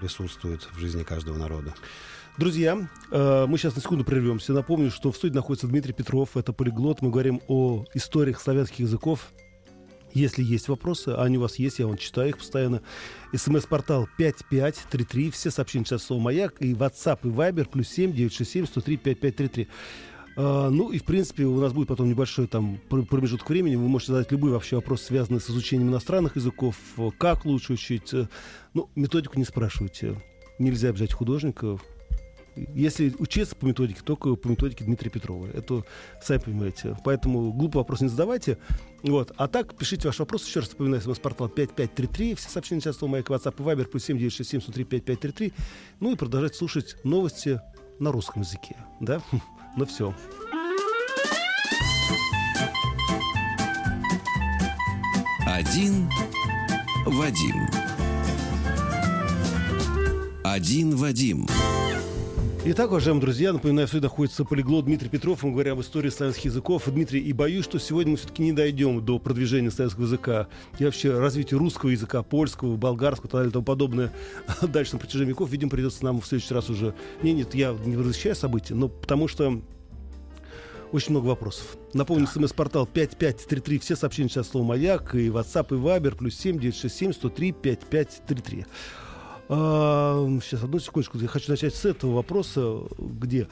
присутствует 0.00 0.62
в 0.62 0.78
жизни 0.78 1.04
каждого 1.04 1.36
народа. 1.36 1.74
Друзья, 2.38 2.88
э, 3.10 3.46
мы 3.46 3.58
сейчас 3.58 3.76
на 3.76 3.82
секунду 3.82 4.04
прервемся. 4.04 4.52
Напомню, 4.52 4.90
что 4.90 5.12
в 5.12 5.16
студии 5.16 5.34
находится 5.34 5.66
Дмитрий 5.68 5.92
Петров, 5.92 6.36
это 6.36 6.52
полиглот. 6.52 7.02
Мы 7.02 7.10
говорим 7.10 7.42
о 7.46 7.84
историях 7.94 8.40
славянских 8.40 8.80
языков. 8.80 9.32
Если 10.14 10.42
есть 10.42 10.68
вопросы, 10.68 11.08
а 11.08 11.22
они 11.22 11.38
у 11.38 11.40
вас 11.40 11.56
есть, 11.56 11.78
я 11.78 11.86
вам 11.86 11.96
читаю 11.96 12.30
их 12.30 12.38
постоянно. 12.38 12.82
СМС-портал 13.32 14.08
5533, 14.18 15.30
все 15.30 15.50
сообщения 15.50 15.84
сейчас 15.84 16.02
слово 16.04 16.20
«Маяк», 16.20 16.60
и 16.60 16.74
WhatsApp 16.74 17.20
и 17.24 17.28
Viber, 17.28 17.68
плюс 17.68 17.88
7 17.88 18.12
967 18.12 18.66
103 18.66 18.96
5533. 18.98 19.68
Uh, 20.34 20.70
ну 20.70 20.90
и, 20.90 20.98
в 20.98 21.04
принципе, 21.04 21.44
у 21.44 21.60
нас 21.60 21.74
будет 21.74 21.88
потом 21.88 22.08
небольшой 22.08 22.46
там 22.46 22.80
промежуток 22.88 23.50
времени. 23.50 23.76
Вы 23.76 23.88
можете 23.88 24.12
задать 24.12 24.32
любые 24.32 24.54
вообще 24.54 24.76
вопросы, 24.76 25.04
связанные 25.04 25.40
с 25.40 25.50
изучением 25.50 25.90
иностранных 25.90 26.36
языков, 26.36 26.76
как 27.18 27.44
лучше 27.44 27.74
учить. 27.74 28.14
Ну, 28.72 28.88
методику 28.94 29.38
не 29.38 29.44
спрашивайте. 29.44 30.22
Нельзя 30.58 30.88
обижать 30.88 31.12
художников. 31.12 31.84
Если 32.56 33.14
учиться 33.18 33.56
по 33.56 33.66
методике, 33.66 34.00
только 34.04 34.34
по 34.34 34.48
методике 34.48 34.84
Дмитрия 34.84 35.10
Петрова. 35.10 35.46
Это 35.52 35.84
сами 36.22 36.38
понимаете. 36.38 36.96
Поэтому 37.04 37.52
глупый 37.52 37.78
вопрос 37.78 38.00
не 38.00 38.08
задавайте. 38.08 38.58
Вот. 39.02 39.32
А 39.36 39.48
так, 39.48 39.74
пишите 39.74 40.08
ваш 40.08 40.18
вопрос. 40.18 40.46
Еще 40.46 40.60
раз 40.60 40.70
напоминаю, 40.70 41.02
смс-портал 41.02 41.48
5533. 41.48 42.34
Все 42.34 42.48
сообщения 42.48 42.80
сейчас 42.80 43.00
в 43.00 43.06
моих 43.06 43.24
WhatsApp 43.26 43.54
и 43.58 43.62
Viber 43.62 43.84
плюс 43.86 44.04
7967 44.04 44.60
103 44.60 44.84
5533. 44.84 45.52
Ну 46.00 46.12
и 46.12 46.16
продолжать 46.16 46.54
слушать 46.54 46.96
новости 47.04 47.60
на 47.98 48.12
русском 48.12 48.42
языке. 48.42 48.76
Да? 49.00 49.20
Ну 49.74 49.86
все. 49.86 50.14
Один 55.46 56.10
Вадим. 57.06 57.66
Один 60.44 60.96
Вадим. 60.96 61.46
Итак, 62.64 62.92
уважаемые 62.92 63.22
друзья, 63.22 63.52
напоминаю, 63.52 63.88
что 63.88 64.00
находится 64.00 64.44
полиглот 64.44 64.84
Дмитрий 64.84 65.08
Петров. 65.08 65.42
Мы 65.42 65.50
говорим 65.50 65.72
об 65.72 65.80
истории 65.80 66.10
славянских 66.10 66.44
языков. 66.44 66.84
Дмитрий, 66.86 67.18
и 67.18 67.32
боюсь, 67.32 67.64
что 67.64 67.80
сегодня 67.80 68.12
мы 68.12 68.16
все-таки 68.16 68.40
не 68.40 68.52
дойдем 68.52 69.04
до 69.04 69.18
продвижения 69.18 69.72
славянского 69.72 70.04
языка 70.04 70.46
и 70.78 70.84
вообще 70.84 71.18
развития 71.18 71.56
русского 71.56 71.90
языка, 71.90 72.22
польского, 72.22 72.76
болгарского 72.76 73.26
и 73.26 73.30
так 73.30 73.38
далее 73.40 73.50
и 73.50 73.52
тому 73.52 73.64
подобное. 73.64 74.12
Дальше 74.62 74.92
на 74.92 75.00
протяжении 75.00 75.30
веков, 75.30 75.50
видимо, 75.50 75.72
придется 75.72 76.04
нам 76.04 76.20
в 76.20 76.26
следующий 76.26 76.54
раз 76.54 76.70
уже... 76.70 76.94
Не, 77.24 77.32
нет, 77.32 77.52
я 77.56 77.76
не 77.84 77.96
возвращаю 77.96 78.36
события, 78.36 78.74
но 78.74 78.86
потому 78.88 79.26
что 79.26 79.60
очень 80.92 81.10
много 81.10 81.26
вопросов. 81.26 81.76
Напомню, 81.94 82.28
смс-портал 82.28 82.86
5533. 82.86 83.78
Все 83.80 83.96
сообщения 83.96 84.28
сейчас 84.28 84.50
слово 84.50 84.64
«Маяк» 84.66 85.16
и 85.16 85.30
WhatsApp, 85.30 85.66
и 85.70 85.80
Viber, 85.80 86.16
плюс 86.16 86.36
7 86.36 86.60
967 86.60 87.12
103 87.12 87.52
5533. 87.52 88.66
А, 89.54 90.26
сейчас, 90.42 90.62
одну 90.62 90.78
секундочку. 90.78 91.18
Я 91.18 91.28
хочу 91.28 91.50
начать 91.50 91.74
с 91.74 91.84
этого 91.84 92.14
вопроса, 92.14 92.84
где... 92.98 93.48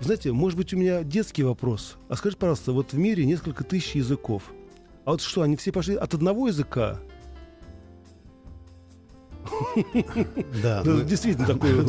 Знаете, 0.00 0.32
может 0.32 0.58
быть, 0.58 0.74
у 0.74 0.76
меня 0.76 1.04
детский 1.04 1.44
вопрос. 1.44 1.96
А 2.08 2.16
скажите, 2.16 2.40
пожалуйста, 2.40 2.72
вот 2.72 2.92
в 2.92 2.98
мире 2.98 3.24
несколько 3.24 3.62
тысяч 3.62 3.94
языков. 3.94 4.42
А 5.04 5.12
вот 5.12 5.20
что, 5.20 5.42
они 5.42 5.54
все 5.56 5.70
пошли 5.70 5.94
от 5.94 6.12
одного 6.12 6.48
языка? 6.48 6.98
Да. 10.60 10.82
Действительно 11.04 11.46
такой... 11.46 11.70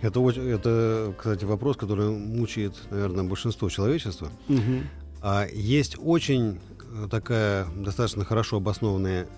Это, 0.00 0.20
это, 0.20 1.14
кстати, 1.16 1.44
вопрос, 1.44 1.76
который 1.76 2.10
мучает, 2.10 2.74
наверное, 2.90 3.24
большинство 3.24 3.68
человечества. 3.68 4.30
А 5.20 5.46
есть 5.46 5.96
очень 5.98 6.60
такая 7.10 7.66
достаточно 7.76 8.24
хорошо 8.24 8.56
обоснованная 8.56 9.28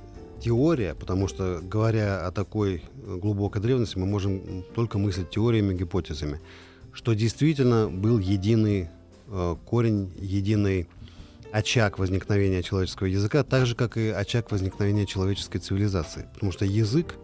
теория, 0.44 0.94
потому 0.94 1.26
что, 1.26 1.60
говоря 1.62 2.26
о 2.26 2.30
такой 2.30 2.82
глубокой 2.94 3.62
древности, 3.62 3.96
мы 3.96 4.04
можем 4.04 4.62
только 4.74 4.98
мыслить 4.98 5.30
теориями, 5.30 5.74
гипотезами, 5.74 6.38
что 6.92 7.14
действительно 7.14 7.88
был 7.88 8.18
единый 8.18 8.90
э, 9.28 9.56
корень, 9.64 10.12
единый 10.20 10.86
очаг 11.50 11.98
возникновения 11.98 12.62
человеческого 12.62 13.06
языка, 13.06 13.42
так 13.42 13.64
же, 13.64 13.74
как 13.74 13.96
и 13.96 14.08
очаг 14.08 14.50
возникновения 14.50 15.06
человеческой 15.06 15.60
цивилизации. 15.60 16.28
Потому 16.34 16.52
что 16.52 16.66
язык 16.66 17.14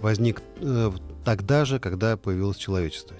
возник 0.00 0.40
э, 0.60 0.92
тогда 1.24 1.64
же, 1.64 1.80
когда 1.80 2.16
появилось 2.16 2.56
человечество. 2.56 3.16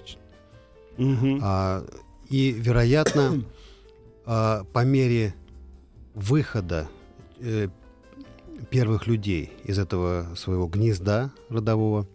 Угу. 0.97 1.39
А, 1.41 1.83
и, 2.29 2.51
вероятно, 2.51 3.43
а, 4.25 4.63
по 4.71 4.85
мере 4.85 5.35
выхода 6.13 6.87
э, 7.41 7.67
первых 8.69 9.07
людей 9.07 9.51
из 9.63 9.79
этого 9.79 10.35
своего 10.35 10.67
гнезда 10.67 11.31
родового, 11.49 12.07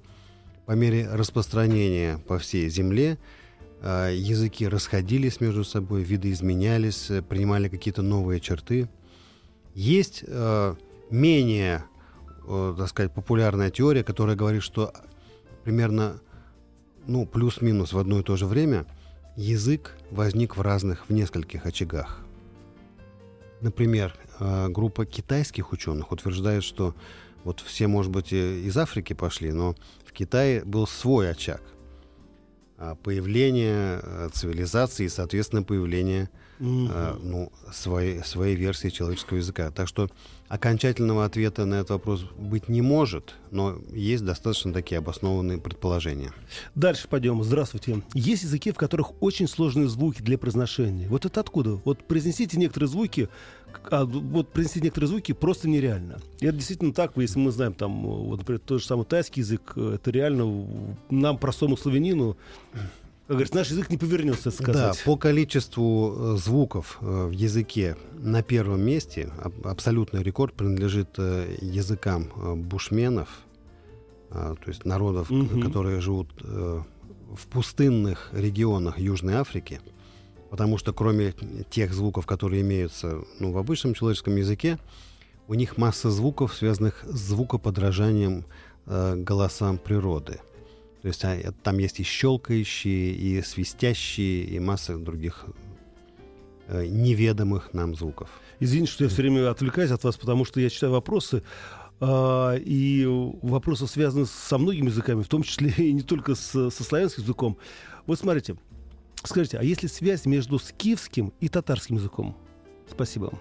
по 0.67 0.73
мере 0.73 1.09
распространения 1.11 2.19
по 2.19 2.39
всей 2.39 2.69
земле, 2.69 3.19
э, 3.81 4.13
языки 4.15 4.67
расходились 4.69 5.41
между 5.41 5.65
собой, 5.65 6.03
виды 6.03 6.31
изменялись, 6.31 7.11
принимали 7.29 7.69
какие-то 7.69 8.03
новые 8.03 8.41
черты. 8.41 8.89
Есть 9.75 10.25
э, 10.27 10.75
менее, 11.11 11.85
так 12.47 12.89
сказать, 12.89 13.13
популярная 13.13 13.71
теория, 13.71 14.05
которая 14.05 14.37
говорит, 14.37 14.63
что 14.63 14.93
примерно 15.65 16.21
ну, 17.07 17.27
плюс-минус 17.27 17.93
в 17.93 17.99
одно 17.99 18.21
и 18.21 18.23
то 18.23 18.37
же 18.37 18.47
время 18.47 18.87
язык 19.37 19.97
возник 20.11 20.57
в 20.57 20.61
разных, 20.61 21.09
в 21.09 21.13
нескольких 21.13 21.67
очагах. 21.67 22.21
Например, 23.61 24.15
группа 24.41 25.07
китайских 25.07 25.73
ученых 25.73 26.13
утверждает, 26.13 26.65
что 26.65 26.95
вот 27.45 27.61
все, 27.61 27.87
может 27.87 28.11
быть, 28.11 28.33
из 28.33 28.77
Африки 28.77 29.13
пошли, 29.13 29.53
но 29.53 29.75
в 30.05 30.13
Китае 30.13 30.65
был 30.65 30.87
свой 30.87 31.31
очаг 31.31 31.63
а 32.81 32.95
появления 32.95 34.01
э, 34.03 34.31
цивилизации 34.33 35.05
и, 35.05 35.11
соответственно, 35.11 35.63
появления 35.63 36.31
mm-hmm. 36.61 37.21
ну, 37.23 37.53
своей, 37.73 38.23
своей 38.23 38.57
версии 38.57 38.89
человеческого 38.89 39.39
языка. 39.39 39.71
Так 39.71 39.89
что 39.89 40.09
окончательного 40.49 41.25
ответа 41.25 41.65
на 41.65 41.77
этот 41.77 41.91
вопрос 41.91 42.25
быть 42.39 42.69
не 42.69 42.83
может, 42.83 43.35
но 43.51 43.79
есть 43.93 44.25
достаточно 44.25 44.73
такие 44.73 44.99
обоснованные 44.99 45.59
предположения. 45.59 46.33
Дальше 46.75 47.09
пойдем. 47.09 47.43
Здравствуйте. 47.43 48.03
Есть 48.15 48.43
языки, 48.43 48.73
в 48.73 48.77
которых 48.77 49.21
очень 49.23 49.49
сложные 49.49 49.89
звуки 49.89 50.23
для 50.23 50.39
произношения. 50.39 51.09
Вот 51.09 51.25
это 51.25 51.41
откуда? 51.41 51.81
Вот 51.85 52.05
произнесите 52.05 52.59
некоторые 52.59 52.89
звуки, 52.89 53.29
а 53.91 54.05
вот 54.05 54.53
произнести 54.53 54.81
некоторые 54.81 55.09
звуки 55.09 55.33
просто 55.33 55.69
нереально. 55.69 56.19
И 56.41 56.47
это 56.47 56.57
действительно 56.57 56.93
так, 56.93 57.13
если 57.17 57.39
мы 57.39 57.51
знаем, 57.53 57.73
там, 57.73 58.03
вот, 58.03 58.39
например, 58.39 58.61
тот 58.61 58.81
же 58.81 58.87
самый 58.87 59.05
тайский 59.05 59.41
язык, 59.41 59.77
это 59.77 60.11
реально 60.11 60.97
нам, 61.11 61.39
простому 61.39 61.77
славянину, 61.77 62.37
как 63.31 63.37
говорится, 63.37 63.59
наш 63.59 63.71
язык 63.71 63.91
не 63.91 63.97
повернется 63.97 64.51
сказать. 64.51 64.99
Да, 64.99 65.05
по 65.05 65.17
количеству 65.17 66.35
э, 66.35 66.37
звуков 66.37 66.99
э, 67.01 67.27
в 67.27 67.31
языке 67.31 67.97
на 68.13 68.43
первом 68.43 68.81
месте 68.83 69.31
абсолютный 69.63 70.25
рекорд 70.25 70.53
принадлежит 70.55 71.11
э, 71.17 71.57
языкам 71.61 72.33
бушменов, 72.57 73.29
то 74.31 74.59
есть 74.67 74.85
народов, 74.85 75.31
угу. 75.31 75.61
которые 75.61 76.01
живут 76.01 76.29
в 76.43 77.47
пустынных 77.49 78.31
регионах 78.33 78.99
Южной 78.99 79.35
Африки, 79.35 79.81
потому 80.51 80.77
что 80.77 80.93
кроме 80.93 81.33
тех 81.71 81.93
звуков, 81.93 82.27
которые 82.27 82.63
имеются 82.63 83.21
ну, 83.39 83.53
в 83.53 83.59
обычном 83.59 83.95
человеческом 83.95 84.35
языке, 84.35 84.77
у 85.47 85.55
них 85.55 85.77
масса 85.79 86.11
звуков, 86.11 86.55
связанных 86.55 87.05
с 87.05 87.29
звукоподражанием 87.29 88.45
голосам 88.87 89.79
природы– 89.79 90.41
то 91.03 91.09
есть 91.09 91.25
а, 91.25 91.53
там 91.63 91.79
есть 91.79 92.01
и 92.01 92.03
щелкающие, 92.03 93.13
и 93.13 93.43
свистящие, 93.43 94.45
и 94.45 94.59
масса 94.59 94.99
других 94.99 95.47
э, 96.67 96.87
неведомых 96.87 97.73
нам 97.73 97.95
звуков. 97.95 98.29
Извините, 98.59 98.93
что 98.93 99.05
я 99.05 99.11
все 99.11 99.23
время 99.23 99.51
отвлекаюсь 99.51 99.91
от 99.91 100.05
вас, 100.05 100.17
потому 100.17 100.45
что 100.45 100.61
я 100.61 100.69
читаю 100.69 100.93
вопросы, 100.93 101.43
э, 102.01 102.59
и 102.65 103.07
вопросы 103.43 103.87
связаны 103.87 104.27
со 104.27 104.59
многими 104.59 104.87
языками, 104.87 105.23
в 105.23 105.29
том 105.29 105.43
числе 105.43 105.71
и 105.77 105.93
не 105.93 106.03
только 106.03 106.35
с, 106.35 106.71
со 106.71 106.85
славянским 106.85 107.23
языком. 107.23 107.57
Вот 108.07 108.19
смотрите, 108.19 108.57
скажите, 109.25 109.59
а 109.59 109.63
есть 109.63 109.83
ли 109.83 109.89
связь 109.89 110.27
между 110.27 110.59
скифским 110.59 111.33
и 111.41 111.49
татарским 111.49 111.97
языком? 111.97 112.37
Спасибо. 112.91 113.33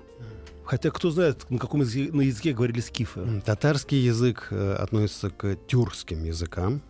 Хотя 0.64 0.92
кто 0.92 1.10
знает, 1.10 1.50
на 1.50 1.58
каком 1.58 1.82
языке, 1.82 2.12
на 2.14 2.22
языке 2.22 2.54
говорили 2.54 2.80
скифы. 2.80 3.42
Татарский 3.44 3.98
язык 3.98 4.50
э, 4.52 4.74
относится 4.74 5.32
к 5.32 5.56
тюркским 5.68 6.24
языкам. 6.24 6.84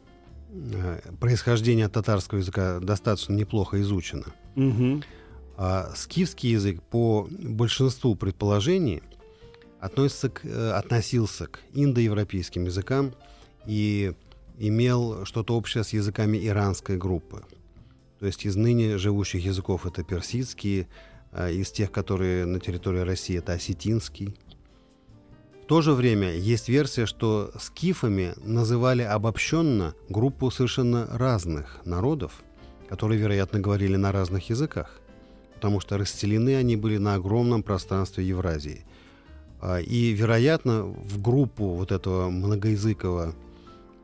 Э, 0.52 1.00
происхождение 1.20 1.88
татарского 1.90 2.40
языка 2.40 2.80
достаточно 2.80 3.34
неплохо 3.34 3.80
изучено. 3.82 4.26
Угу. 4.56 5.04
А 5.58 5.92
скифский 5.96 6.52
язык 6.52 6.82
по 6.82 7.28
большинству 7.30 8.16
предположений 8.16 9.04
относится 9.80 10.30
к, 10.30 10.46
э, 10.46 10.72
относился 10.72 11.48
к 11.48 11.60
индоевропейским 11.74 12.66
языкам 12.66 13.14
и 13.66 14.14
имел 14.58 15.26
что-то 15.26 15.56
общее 15.56 15.84
с 15.84 15.94
языками 15.94 16.38
иранской 16.46 16.98
группы. 16.98 17.44
То 18.20 18.26
есть 18.26 18.46
из 18.46 18.56
ныне 18.56 18.98
живущих 18.98 19.46
языков 19.46 19.86
это 19.86 20.04
персидский, 20.04 20.88
а 21.32 21.50
из 21.50 21.72
тех, 21.72 21.92
которые 21.92 22.46
на 22.46 22.60
территории 22.60 23.00
России, 23.00 23.38
это 23.38 23.54
осетинский. 23.54 24.36
То 25.69 25.82
же 25.82 25.93
время 25.93 26.34
есть 26.34 26.67
версия, 26.67 27.05
что 27.05 27.51
скифами 27.60 28.34
называли 28.43 29.03
обобщенно 29.03 29.93
группу 30.10 30.49
совершенно 30.49 31.05
разных 31.05 31.82
народов, 31.86 32.41
которые, 32.88 33.21
вероятно, 33.21 33.60
говорили 33.60 33.95
на 33.95 34.12
разных 34.12 34.49
языках, 34.49 34.99
потому 35.53 35.79
что 35.79 35.99
расселены 35.99 36.55
они 36.55 36.75
были 36.75 36.97
на 36.97 37.13
огромном 37.13 37.62
пространстве 37.62 38.27
Евразии. 38.27 38.84
А, 39.62 39.77
и, 39.79 40.12
вероятно, 40.12 40.86
в 40.86 41.21
группу 41.21 41.65
вот 41.75 41.91
этого 41.91 42.32
многоязыкового 42.32 43.36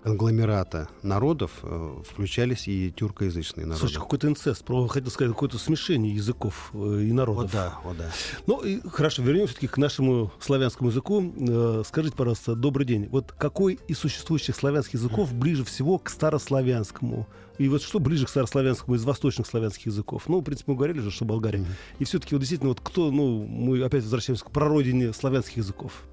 конгломерата 0.06 0.88
народов 1.02 1.52
э, 1.64 1.96
включались 2.08 2.68
и 2.68 2.92
тюркоязычные 2.92 3.66
народы. 3.66 3.80
Слушай, 3.80 3.96
какой-то 3.96 4.28
инцест, 4.28 4.64
про, 4.64 4.86
хотел 4.86 5.10
сказать, 5.10 5.34
какое-то 5.34 5.58
смешение 5.58 6.14
языков 6.14 6.70
э, 6.76 7.02
и 7.02 7.12
народов. 7.12 7.52
О 7.52 7.58
да, 7.58 7.74
о 7.84 7.94
да. 7.96 8.12
Ну, 8.46 8.62
и, 8.62 8.88
хорошо, 8.88 9.24
вернемся 9.24 9.54
все-таки 9.54 9.68
к 9.68 9.78
нашему 9.80 10.32
славянскому 10.40 10.92
языку. 10.92 11.34
Э, 11.36 11.82
скажите, 11.88 12.16
пожалуйста, 12.16 12.54
добрый 12.54 12.86
день. 12.86 13.08
Вот 13.08 13.32
какой 13.32 13.80
из 13.88 13.98
существующих 13.98 14.56
славянских 14.56 14.94
языков 14.94 15.34
ближе 15.34 15.64
всего 15.64 15.98
к 15.98 16.12
старославянскому? 16.12 17.28
И 17.58 17.68
вот 17.68 17.82
что 17.82 17.98
ближе 17.98 18.28
к 18.28 18.30
старославянскому 18.30 18.96
из 18.98 19.04
восточных 19.04 19.48
славянских 19.48 19.88
языков? 19.88 20.26
Ну, 20.28 20.42
в 20.42 20.44
принципе, 20.44 20.72
мы 20.72 20.78
говорили 20.78 21.00
же, 21.00 21.10
что 21.10 21.26
Болгария. 21.26 21.62
Mm-hmm. 21.62 21.96
И 21.98 22.04
все-таки 22.04 22.36
вот 22.36 22.42
действительно, 22.42 22.70
вот 22.70 22.80
кто, 22.80 23.10
ну, 23.10 23.44
мы 23.48 23.82
опять 23.82 24.04
возвращаемся 24.04 24.46
к 24.46 24.52
прародине 24.52 25.14
славянских 25.14 25.58
языков. 25.58 26.04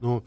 Ну, 0.00 0.24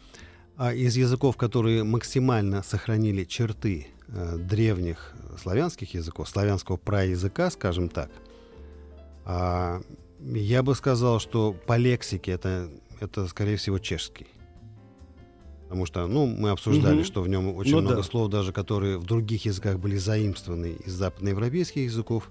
а 0.57 0.73
из 0.73 0.95
языков, 0.95 1.37
которые 1.37 1.83
максимально 1.83 2.63
сохранили 2.63 3.23
черты 3.25 3.87
э, 4.07 4.37
древних 4.37 5.13
славянских 5.41 5.93
языков, 5.93 6.29
славянского 6.29 6.77
праязыка, 6.77 7.49
скажем 7.51 7.89
так, 7.89 8.09
э, 9.25 9.81
я 10.19 10.63
бы 10.63 10.75
сказал, 10.75 11.19
что 11.19 11.53
по 11.53 11.77
лексике 11.77 12.31
это, 12.31 12.69
это 12.99 13.27
скорее 13.27 13.57
всего, 13.57 13.79
чешский. 13.79 14.27
Потому 15.63 15.85
что, 15.85 16.07
ну, 16.07 16.25
мы 16.25 16.51
обсуждали, 16.51 16.99
mm-hmm. 16.99 17.03
что 17.03 17.21
в 17.21 17.27
нем 17.27 17.53
очень 17.55 17.71
ну, 17.71 17.81
много 17.81 17.97
да. 17.97 18.03
слов, 18.03 18.29
даже 18.29 18.53
которые 18.53 18.97
в 18.97 19.03
других 19.03 19.45
языках 19.45 19.79
были 19.79 19.97
заимствованы 19.97 20.77
из 20.85 20.93
западноевропейских 20.93 21.85
языков, 21.85 22.29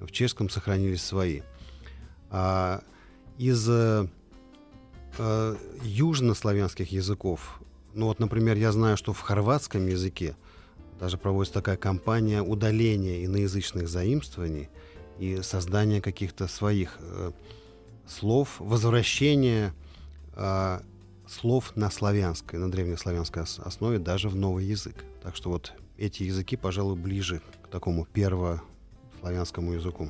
в 0.00 0.10
чешском 0.12 0.48
сохранились 0.48 1.02
свои. 1.02 1.40
А 2.30 2.82
из 3.38 3.68
э, 5.18 5.56
южнославянских 5.82 6.92
языков. 6.92 7.60
Ну 7.94 8.06
вот, 8.06 8.18
например, 8.18 8.56
я 8.56 8.72
знаю, 8.72 8.96
что 8.96 9.12
в 9.12 9.20
хорватском 9.20 9.86
языке 9.86 10.36
даже 11.00 11.18
проводится 11.18 11.54
такая 11.54 11.76
кампания 11.76 12.42
удаления 12.42 13.24
иноязычных 13.24 13.88
заимствований 13.88 14.68
и 15.18 15.40
создания 15.42 16.00
каких-то 16.00 16.48
своих 16.48 16.96
э, 17.00 17.32
слов, 18.06 18.56
возвращения 18.58 19.74
э, 20.34 20.80
слов 21.28 21.76
на 21.76 21.90
славянской, 21.90 22.58
на 22.58 22.70
древнеславянской 22.70 23.42
основе 23.42 23.98
даже 23.98 24.28
в 24.28 24.36
новый 24.36 24.64
язык. 24.64 25.04
Так 25.22 25.36
что 25.36 25.50
вот 25.50 25.72
эти 25.96 26.22
языки, 26.22 26.56
пожалуй, 26.56 26.96
ближе 26.96 27.42
к 27.62 27.68
такому 27.68 28.06
перво 28.06 28.62
славянскому 29.20 29.72
языку. 29.72 30.08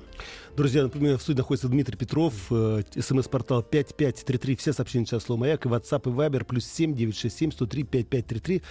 Друзья, 0.57 0.83
например, 0.83 1.19
в 1.19 1.23
студии 1.23 1.39
находится 1.39 1.69
Дмитрий 1.69 1.97
Петров, 1.97 2.35
э, 2.51 2.83
смс-портал 2.97 3.63
5533, 3.63 4.57
все 4.57 4.73
сообщения 4.73 5.07
сейчас 5.07 5.25
слово 5.25 5.41
«Маяк», 5.41 5.67
и 5.67 5.69
WhatsApp 5.69 6.03
и 6.11 6.15
Viber, 6.15 6.45
плюс 6.45 6.67
7 6.67 6.95
967 6.95 7.53
103 7.53 7.83
5533. 7.85 8.63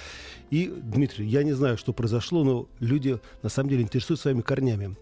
И, 0.52 0.68
Дмитрий, 0.68 1.28
я 1.28 1.44
не 1.44 1.54
знаю, 1.54 1.78
что 1.78 1.94
произошло, 1.94 2.44
но 2.44 2.68
люди 2.80 3.20
на 3.44 3.50
самом 3.50 3.70
деле 3.70 3.84
интересуются 3.84 4.24
своими 4.24 4.42
корнями. 4.42 4.96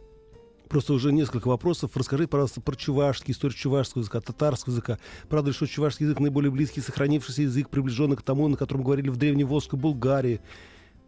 Просто 0.69 0.93
уже 0.93 1.11
несколько 1.11 1.47
вопросов. 1.47 1.91
Расскажи, 1.95 2.27
пожалуйста, 2.27 2.59
про 2.59 2.75
чувашский, 2.75 3.33
историю 3.33 3.57
чувашского 3.57 4.01
языка, 4.01 4.19
татарского 4.19 4.71
языка. 4.71 4.97
Правда 5.29 5.49
ли, 5.49 5.53
что 5.53 5.67
чувашский 5.67 6.05
язык 6.05 6.19
наиболее 6.19 6.51
близкий, 6.51 6.81
сохранившийся 6.81 7.43
язык, 7.43 7.69
приближенный 7.69 8.15
к 8.15 8.23
тому, 8.23 8.47
на 8.47 8.57
котором 8.57 8.83
говорили 8.83 9.09
в 9.09 9.17
Древней 9.17 9.43
Волжской 9.43 9.79
Булгарии, 9.79 10.41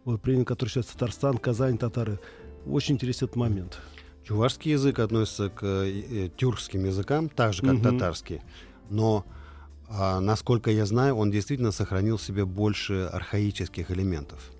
вот, 0.04 0.22
при 0.22 0.42
который 0.44 0.70
сейчас 0.70 0.86
Татарстан, 0.86 1.38
Казань, 1.38 1.76
татары. 1.76 2.20
Очень 2.66 2.94
интересен 2.94 3.26
этот 3.26 3.36
момент. 3.36 3.80
Чувашский 4.28 4.72
язык 4.72 4.98
относится 4.98 5.48
к 5.48 5.62
э, 5.64 6.28
тюркским 6.36 6.84
языкам, 6.84 7.30
так 7.30 7.54
же, 7.54 7.62
как 7.62 7.76
угу. 7.76 7.82
татарский. 7.82 8.42
Но, 8.90 9.24
а, 9.88 10.20
насколько 10.20 10.70
я 10.70 10.84
знаю, 10.84 11.16
он 11.16 11.30
действительно 11.30 11.72
сохранил 11.72 12.18
в 12.18 12.22
себе 12.22 12.44
больше 12.44 13.08
архаических 13.10 13.90
элементов. 13.90 14.50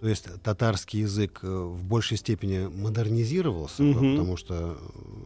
То 0.00 0.08
есть 0.08 0.26
татарский 0.42 1.02
язык 1.02 1.38
э, 1.44 1.46
в 1.46 1.84
большей 1.84 2.16
степени 2.16 2.66
модернизировался, 2.66 3.84
угу. 3.84 4.00
потому 4.00 4.36
что 4.36 4.76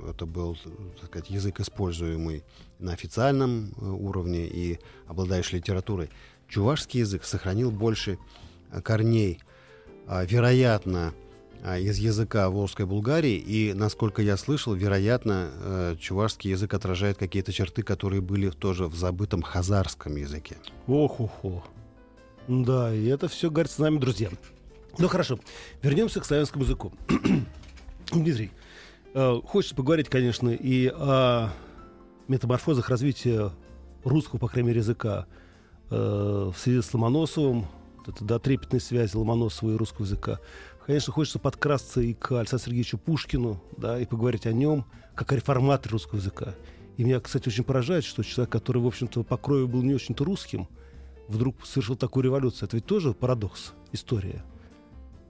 это 0.07 0.27
был, 0.27 0.59
так 1.01 1.07
сказать, 1.07 1.31
язык, 1.31 1.61
используемый 1.61 2.45
на 2.79 2.93
официальном 2.93 3.73
э, 3.81 3.87
уровне 3.87 4.47
и 4.49 4.79
обладающий 5.07 5.57
литературой. 5.57 6.11
Чувашский 6.47 7.01
язык 7.01 7.25
сохранил 7.25 7.71
больше 7.71 8.19
корней. 8.83 9.41
А, 10.07 10.27
вероятно, 10.27 11.15
из 11.63 11.99
языка 11.99 12.49
Волжской 12.49 12.87
Булгарии, 12.87 13.37
и, 13.37 13.73
насколько 13.75 14.23
я 14.23 14.37
слышал, 14.37 14.75
вероятно, 14.75 15.51
э, 15.53 15.97
чувашский 16.01 16.51
язык 16.51 16.73
отражает 16.75 17.19
какие-то 17.19 17.53
черты, 17.53 17.83
которые 17.83 18.21
были 18.21 18.51
тоже 18.51 18.87
в 18.87 18.95
забытом 18.95 19.43
хазарском 19.43 20.17
языке. 20.17 20.57
Ох-охо. 20.87 21.63
Да, 22.49 22.93
и 22.95 23.07
это 23.07 23.29
все 23.29 23.51
говорит 23.51 23.71
с 23.71 23.79
нами, 23.79 23.99
друзья. 23.99 24.31
Ну 24.99 25.09
хорошо, 25.09 25.39
вернемся 25.83 26.21
к 26.21 26.25
славянскому 26.25 26.65
языку. 26.65 26.93
Дмитрий, 28.13 28.51
э, 29.15 29.41
хочется 29.47 29.75
поговорить, 29.75 30.09
конечно, 30.09 30.49
и 30.49 30.89
о 30.89 31.51
метаморфозах 32.29 32.89
развития 32.89 33.53
русского, 34.03 34.39
по 34.39 34.49
крайней 34.49 34.69
мере, 34.69 34.81
языка 34.81 35.27
э, 35.91 35.95
в 35.95 36.59
связи 36.59 36.81
с 36.81 36.93
Ломоносовым, 36.95 37.67
это 38.07 38.25
да, 38.25 38.39
трепетной 38.39 38.81
связи 38.81 39.15
Ломоносова 39.15 39.71
и 39.71 39.77
русского 39.77 40.05
языка. 40.07 40.41
Конечно, 40.91 41.13
хочется 41.13 41.39
подкрасться 41.39 42.01
и 42.01 42.15
к 42.15 42.33
Александру 42.33 42.67
Сергеевичу 42.67 42.99
Пушкину, 42.99 43.63
да, 43.77 44.01
и 44.01 44.05
поговорить 44.07 44.45
о 44.47 44.53
нем, 44.53 44.85
как 45.15 45.31
о 45.31 45.37
реформаторе 45.37 45.93
русского 45.93 46.19
языка. 46.19 46.57
И 46.97 47.05
меня, 47.05 47.21
кстати, 47.21 47.47
очень 47.47 47.63
поражает, 47.63 48.03
что 48.03 48.25
человек, 48.25 48.51
который, 48.51 48.83
в 48.83 48.89
общем-то, 48.89 49.23
по 49.23 49.37
крови 49.37 49.67
был 49.67 49.83
не 49.83 49.95
очень-то 49.95 50.25
русским, 50.25 50.67
вдруг 51.29 51.65
совершил 51.65 51.95
такую 51.95 52.25
революцию. 52.25 52.67
Это 52.67 52.77
ведь 52.77 52.87
тоже 52.87 53.13
парадокс, 53.13 53.73
история. 53.93 54.43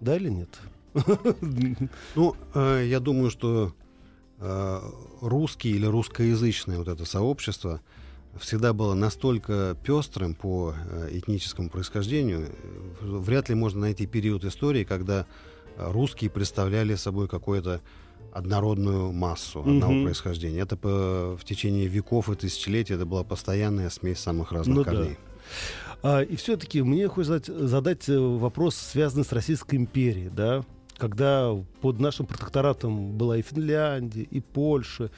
Да 0.00 0.16
или 0.16 0.30
нет? 0.30 0.58
Ну, 2.14 2.36
э, 2.54 2.86
я 2.88 2.98
думаю, 2.98 3.28
что 3.28 3.74
э, 4.38 4.80
русский 5.20 5.72
или 5.72 5.84
русскоязычное 5.84 6.78
вот 6.78 6.88
это 6.88 7.04
сообщество 7.04 7.82
всегда 8.38 8.72
было 8.72 8.94
настолько 8.94 9.76
пестрым 9.84 10.34
по 10.34 10.72
э, 10.74 11.18
этническому 11.18 11.68
происхождению, 11.68 12.48
вряд 13.02 13.50
ли 13.50 13.54
можно 13.54 13.80
найти 13.80 14.06
период 14.06 14.44
истории, 14.44 14.84
когда 14.84 15.26
русские 15.88 16.30
представляли 16.30 16.94
собой 16.94 17.28
какую-то 17.28 17.80
однородную 18.32 19.12
массу 19.12 19.60
одного 19.60 19.92
mm 19.92 20.04
происхождения. 20.04 20.60
Это 20.60 20.76
по, 20.76 21.36
в 21.36 21.44
течение 21.44 21.86
веков 21.86 22.28
и 22.30 22.36
тысячелетий 22.36 22.94
это 22.94 23.06
была 23.06 23.24
постоянная 23.24 23.90
смесь 23.90 24.18
самых 24.18 24.52
разных 24.52 24.76
ну, 24.76 24.84
корней. 24.84 25.18
Да. 25.18 25.30
А, 26.02 26.22
и 26.22 26.36
все-таки 26.36 26.82
мне 26.82 27.08
хочется 27.08 27.40
задать, 27.42 27.68
задать 27.70 28.08
э, 28.08 28.18
вопрос, 28.18 28.76
связанный 28.76 29.24
с 29.24 29.32
Российской 29.32 29.76
империей, 29.76 30.30
да, 30.30 30.64
когда 30.96 31.52
под 31.80 31.98
нашим 31.98 32.26
протекторатом 32.26 33.16
была 33.16 33.38
и 33.38 33.42
Финляндия, 33.42 34.22
и 34.22 34.40
Польша, 34.40 35.10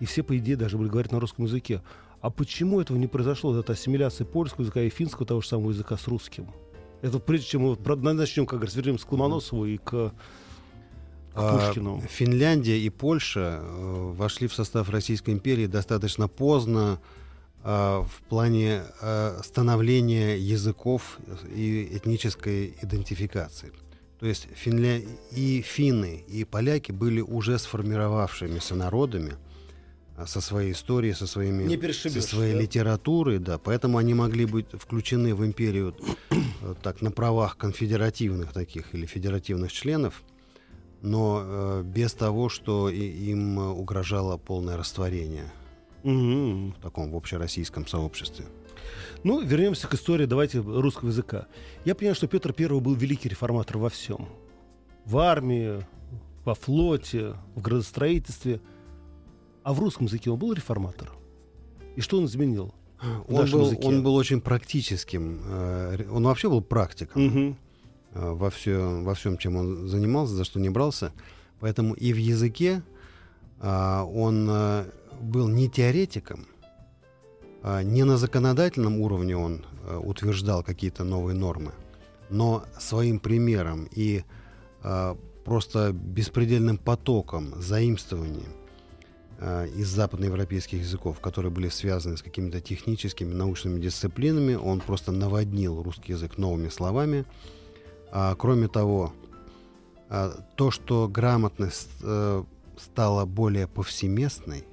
и 0.00 0.04
все, 0.04 0.22
по 0.22 0.36
идее, 0.36 0.56
даже 0.56 0.76
были 0.76 0.88
говорить 0.88 1.12
на 1.12 1.20
русском 1.20 1.44
языке. 1.44 1.82
А 2.20 2.30
почему 2.30 2.80
этого 2.80 2.96
не 2.98 3.06
произошло, 3.06 3.56
эта 3.58 3.72
ассимиляция 3.72 4.24
польского 4.24 4.62
языка 4.62 4.80
и 4.80 4.88
финского 4.88 5.26
того 5.26 5.40
же 5.40 5.48
самого 5.48 5.70
языка 5.70 5.96
с 5.96 6.08
русским? 6.08 6.48
Это 7.02 7.18
прежде 7.18 7.46
чем 7.46 7.62
мы 7.62 8.12
начнем, 8.12 8.46
как 8.46 8.58
говорится, 8.58 8.78
вернемся 8.78 9.06
к 9.06 9.12
Ломоносову 9.12 9.66
и 9.66 9.76
к 9.76 10.12
а, 11.34 11.58
Пушкину. 11.58 12.00
Финляндия 12.08 12.78
и 12.78 12.88
Польша 12.88 13.60
э, 13.60 14.12
вошли 14.16 14.48
в 14.48 14.54
состав 14.54 14.88
Российской 14.88 15.30
империи 15.30 15.66
достаточно 15.66 16.28
поздно 16.28 16.98
э, 17.62 17.68
в 17.68 18.22
плане 18.28 18.82
э, 19.00 19.40
становления 19.44 20.38
языков 20.38 21.18
и 21.54 21.88
этнической 21.92 22.74
идентификации. 22.80 23.72
То 24.18 24.26
есть 24.26 24.48
финля... 24.54 25.00
и 25.30 25.60
финны, 25.60 26.24
и 26.26 26.44
поляки 26.44 26.90
были 26.92 27.20
уже 27.20 27.58
сформировавшимися 27.58 28.74
народами, 28.74 29.34
со 30.24 30.40
своей 30.40 30.72
историей, 30.72 31.12
со, 31.12 31.26
своими, 31.26 31.68
со 31.92 32.22
своей 32.22 32.54
да? 32.54 32.60
литературой, 32.60 33.38
да, 33.38 33.58
поэтому 33.58 33.98
они 33.98 34.14
могли 34.14 34.46
быть 34.46 34.66
включены 34.72 35.34
в 35.34 35.44
империю 35.44 35.94
э, 36.30 36.74
так 36.82 37.02
на 37.02 37.10
правах 37.10 37.56
конфедеративных 37.56 38.52
таких 38.52 38.94
или 38.94 39.04
федеративных 39.04 39.72
членов, 39.72 40.22
но 41.02 41.42
э, 41.44 41.82
без 41.84 42.14
того, 42.14 42.48
что 42.48 42.88
и, 42.88 43.00
им 43.00 43.58
угрожало 43.58 44.38
полное 44.38 44.76
растворение 44.76 45.52
угу. 46.02 46.72
в 46.72 46.80
таком 46.80 47.10
в 47.10 47.16
общероссийском 47.16 47.86
сообществе. 47.86 48.46
Ну, 49.24 49.42
вернемся 49.42 49.88
к 49.88 49.94
истории, 49.94 50.26
давайте, 50.26 50.60
русского 50.60 51.08
языка. 51.08 51.46
Я 51.84 51.94
понимаю, 51.94 52.14
что 52.14 52.28
Петр 52.28 52.54
I 52.56 52.80
был 52.80 52.94
великий 52.94 53.28
реформатор 53.28 53.78
во 53.78 53.90
всем. 53.90 54.28
В 55.04 55.18
армии, 55.18 55.84
во 56.44 56.54
флоте, 56.54 57.34
в 57.54 57.60
градостроительстве. 57.60 58.60
А 59.66 59.72
в 59.72 59.80
русском 59.80 60.06
языке 60.06 60.30
он 60.30 60.38
был 60.38 60.52
реформатор? 60.52 61.10
И 61.96 62.00
что 62.00 62.18
он 62.18 62.26
изменил? 62.26 62.72
Он 63.26 63.50
был, 63.50 63.74
он 63.82 64.04
был 64.04 64.14
очень 64.14 64.40
практическим. 64.40 65.40
Э, 65.44 66.06
он 66.08 66.22
вообще 66.22 66.48
был 66.48 66.62
практиком 66.62 67.26
угу. 67.26 67.56
во, 68.14 68.50
все, 68.50 69.02
во 69.02 69.14
всем, 69.14 69.36
чем 69.38 69.56
он 69.56 69.88
занимался, 69.88 70.34
за 70.34 70.44
что 70.44 70.60
не 70.60 70.70
брался. 70.70 71.12
Поэтому 71.58 71.94
и 71.94 72.12
в 72.12 72.16
языке 72.16 72.84
а, 73.60 74.04
он 74.04 74.46
э, 74.48 74.84
был 75.20 75.48
не 75.48 75.68
теоретиком, 75.68 76.46
не 77.82 78.04
на 78.04 78.18
законодательном 78.18 79.00
уровне 79.00 79.36
он 79.36 79.66
утверждал 80.04 80.62
какие-то 80.62 81.02
новые 81.02 81.34
нормы, 81.34 81.72
но 82.30 82.62
своим 82.78 83.18
примером 83.18 83.88
и 83.90 84.22
просто 85.44 85.92
беспредельным 85.92 86.78
потоком 86.78 87.60
заимствований 87.60 88.46
Э, 88.46 88.65
из 89.38 89.88
западноевропейских 89.88 90.80
языков, 90.80 91.20
которые 91.20 91.52
были 91.52 91.68
связаны 91.68 92.16
с 92.16 92.22
какими-то 92.22 92.60
техническими, 92.60 93.34
научными 93.34 93.80
дисциплинами. 93.80 94.54
Он 94.54 94.80
просто 94.80 95.12
наводнил 95.12 95.82
русский 95.82 96.12
язык 96.12 96.38
новыми 96.38 96.68
словами. 96.68 97.26
А, 98.10 98.34
кроме 98.34 98.68
того, 98.68 99.12
а, 100.08 100.30
то, 100.56 100.70
что 100.70 101.08
грамотность 101.08 101.90
а, 102.02 102.44
стала 102.78 103.24
более 103.24 103.66
повсеместной 103.66 104.64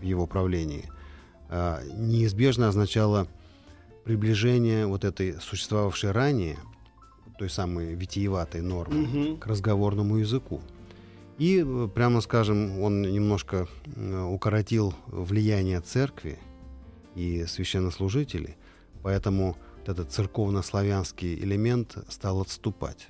в 0.00 0.04
его 0.04 0.26
правлении, 0.26 0.90
а, 1.48 1.82
неизбежно 1.96 2.68
означало 2.68 3.26
приближение 4.04 4.86
вот 4.86 5.04
этой 5.04 5.40
существовавшей 5.40 6.10
ранее, 6.12 6.58
той 7.38 7.50
самой 7.50 7.94
витиеватой 7.94 8.60
нормы, 8.60 9.04
mm-hmm. 9.04 9.38
к 9.38 9.46
разговорному 9.46 10.18
языку. 10.18 10.60
И, 11.38 11.64
э, 11.66 11.88
прямо 11.94 12.20
скажем, 12.20 12.80
он 12.80 13.02
немножко 13.02 13.68
укоротил 14.30 14.94
влияние 15.06 15.80
церкви 15.80 16.38
и 17.14 17.44
священнослужителей, 17.46 18.56
поэтому 19.02 19.56
вот 19.78 19.88
этот 19.88 20.12
церковно-славянский 20.12 21.34
элемент 21.34 21.96
стал 22.08 22.40
отступать 22.40 23.08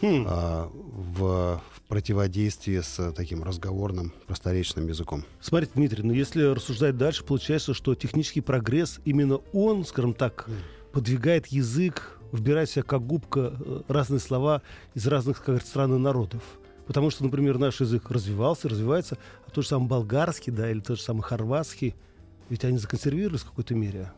хм. 0.00 0.24
а, 0.26 0.70
в, 0.72 1.60
в 1.74 1.80
противодействии 1.88 2.80
с 2.80 3.12
таким 3.12 3.42
разговорным 3.42 4.12
просторечным 4.26 4.88
языком. 4.88 5.24
Смотрите, 5.40 5.72
Дмитрий, 5.74 6.02
ну 6.02 6.12
если 6.12 6.42
рассуждать 6.42 6.96
дальше, 6.96 7.24
получается, 7.24 7.74
что 7.74 7.94
технический 7.94 8.40
прогресс, 8.40 9.00
именно 9.04 9.40
он, 9.52 9.84
скажем 9.84 10.14
так, 10.14 10.46
хм. 10.46 10.52
подвигает 10.92 11.46
язык, 11.48 12.18
вбирает 12.32 12.70
себя 12.70 12.82
как 12.82 13.06
губка 13.06 13.54
э, 13.58 13.82
разные 13.88 14.20
слова 14.20 14.62
из 14.94 15.06
разных, 15.06 15.42
как 15.42 15.62
стран 15.62 15.94
и 15.96 15.98
народов. 15.98 16.42
Потому 16.92 17.08
что, 17.08 17.24
например, 17.24 17.56
наш 17.56 17.80
язык 17.80 18.10
развивался, 18.10 18.68
развивается, 18.68 19.16
а 19.46 19.50
тот 19.50 19.64
же 19.64 19.70
самый 19.70 19.88
болгарский, 19.88 20.52
да, 20.52 20.70
или 20.70 20.80
тот 20.80 20.98
же 20.98 21.02
самый 21.02 21.22
хорватский, 21.22 21.94
ведь 22.50 22.66
они 22.66 22.76
законсервировались 22.76 23.40
в 23.40 23.46
какой-то 23.46 23.74
мере. 23.74 24.12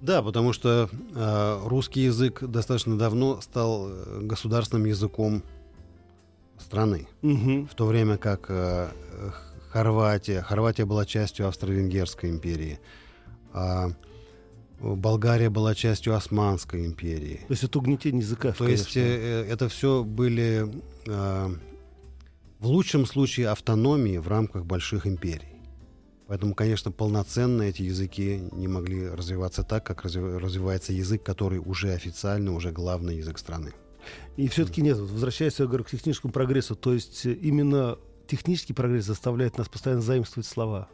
Да, 0.00 0.22
потому 0.22 0.52
что 0.52 0.88
э, 0.92 1.60
русский 1.64 2.02
язык 2.02 2.44
достаточно 2.44 2.96
давно 2.96 3.40
стал 3.40 3.88
э, 3.88 4.20
государственным 4.22 4.84
языком 4.84 5.42
страны, 6.56 7.08
угу. 7.20 7.66
в 7.66 7.74
то 7.74 7.84
время 7.86 8.16
как 8.16 8.46
э, 8.48 8.90
Хорватия, 9.70 10.40
Хорватия 10.42 10.84
была 10.84 11.06
частью 11.06 11.48
Австро-Венгерской 11.48 12.30
империи, 12.30 12.78
а 13.52 13.90
Болгария 14.78 15.50
была 15.50 15.74
частью 15.74 16.14
Османской 16.14 16.86
империи. 16.86 17.40
То 17.48 17.54
есть 17.54 17.64
это 17.64 17.80
угнетение 17.80 18.20
языка. 18.20 18.52
То 18.52 18.66
конечно. 18.66 18.82
есть 18.84 18.96
э, 18.96 19.46
это 19.50 19.68
все 19.68 20.04
были 20.04 20.72
э, 21.06 21.54
в 22.64 22.66
лучшем 22.66 23.04
случае 23.04 23.50
автономии 23.50 24.16
в 24.16 24.26
рамках 24.26 24.64
больших 24.64 25.06
империй. 25.06 25.60
Поэтому, 26.26 26.54
конечно, 26.54 26.90
полноценно 26.90 27.60
эти 27.60 27.82
языки 27.82 28.40
не 28.52 28.68
могли 28.68 29.06
развиваться 29.06 29.62
так, 29.62 29.84
как 29.84 30.02
развивается 30.04 30.94
язык, 30.94 31.22
который 31.22 31.58
уже 31.58 31.92
официально, 31.92 32.54
уже 32.54 32.72
главный 32.72 33.18
язык 33.18 33.38
страны. 33.38 33.74
И 34.38 34.48
все-таки 34.48 34.80
нет, 34.80 34.96
возвращаясь 34.96 35.58
я 35.58 35.66
говорю, 35.66 35.84
к 35.84 35.90
техническому 35.90 36.32
прогрессу, 36.32 36.74
то 36.74 36.94
есть 36.94 37.26
именно 37.26 37.98
технический 38.26 38.72
прогресс 38.72 39.04
заставляет 39.04 39.58
нас 39.58 39.68
постоянно 39.68 40.00
заимствовать 40.00 40.46
слова. 40.46 40.88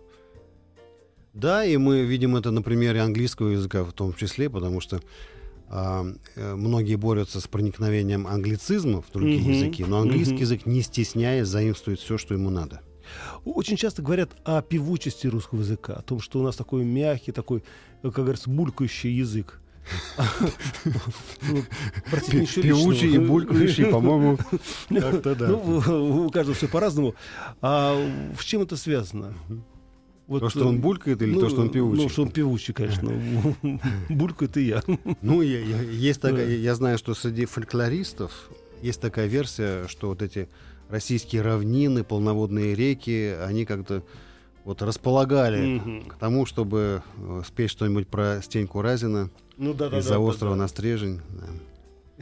Да, 1.32 1.64
и 1.64 1.76
мы 1.76 2.00
видим 2.00 2.34
это 2.34 2.50
на 2.50 2.62
примере 2.62 3.00
английского 3.00 3.50
языка 3.50 3.84
в 3.84 3.92
том 3.92 4.12
числе, 4.14 4.50
потому 4.50 4.80
что 4.80 4.96
э, 4.96 5.00
многие 5.70 6.96
борются 6.96 7.40
с 7.40 7.46
проникновением 7.46 8.26
англицизмов 8.26 9.06
в 9.06 9.12
другие 9.12 9.40
mm-hmm. 9.40 9.54
языки, 9.54 9.84
но 9.84 10.00
английский 10.00 10.34
mm-hmm. 10.34 10.40
язык, 10.40 10.66
не 10.66 10.82
стесняясь, 10.82 11.46
заимствует 11.46 12.00
все, 12.00 12.18
что 12.18 12.34
ему 12.34 12.50
надо. 12.50 12.80
Очень 13.44 13.76
часто 13.76 14.02
говорят 14.02 14.30
о 14.44 14.62
певучести 14.62 15.26
русского 15.26 15.60
языка, 15.60 15.94
о 15.94 16.02
том, 16.02 16.20
что 16.20 16.40
у 16.40 16.42
нас 16.42 16.56
такой 16.56 16.84
мягкий, 16.84 17.32
такой, 17.32 17.62
как 18.02 18.14
говорится, 18.14 18.50
булькающий 18.50 19.12
язык. 19.12 19.60
Певучий 22.10 23.14
и 23.14 23.18
булькающий, 23.18 23.86
по-моему. 23.86 24.38
Ну, 24.90 26.26
у 26.26 26.30
каждого 26.30 26.54
все 26.54 26.68
по-разному. 26.68 27.14
А 27.60 27.96
с 28.38 28.44
чем 28.44 28.62
это 28.62 28.76
связано? 28.76 29.34
Вот, 30.30 30.38
то, 30.38 30.48
что 30.48 30.68
он 30.68 30.80
булькает 30.80 31.20
или 31.22 31.32
ну, 31.34 31.40
то, 31.40 31.48
что 31.48 31.62
он 31.62 31.70
певучий? 31.70 32.04
Ну, 32.04 32.08
что 32.08 32.22
он 32.22 32.30
певучий, 32.30 32.72
конечно. 32.72 33.10
Булькает 34.08 34.56
и 34.58 34.62
я. 34.62 34.80
Ну, 35.22 35.42
я, 35.42 35.58
я, 35.58 35.82
есть 35.82 36.20
такая, 36.20 36.48
я 36.56 36.76
знаю, 36.76 36.98
что 36.98 37.14
среди 37.14 37.46
фольклористов 37.46 38.48
есть 38.80 39.00
такая 39.00 39.26
версия, 39.26 39.88
что 39.88 40.06
вот 40.10 40.22
эти 40.22 40.48
российские 40.88 41.42
равнины, 41.42 42.04
полноводные 42.04 42.76
реки, 42.76 43.34
они 43.44 43.64
как-то 43.64 44.04
вот 44.64 44.82
располагали 44.82 46.04
к 46.08 46.14
тому, 46.14 46.46
чтобы 46.46 47.02
э, 47.16 47.42
спеть 47.44 47.70
что-нибудь 47.70 48.06
про 48.06 48.40
Стеньку 48.40 48.82
Разина 48.82 49.30
ну, 49.56 49.74
да, 49.74 49.88
из-за 49.98 50.10
да, 50.10 50.20
острова 50.20 50.54
да, 50.54 50.58
да. 50.58 50.62
на 50.62 50.68
Стрежень. 50.68 51.20
Да. 51.30 51.46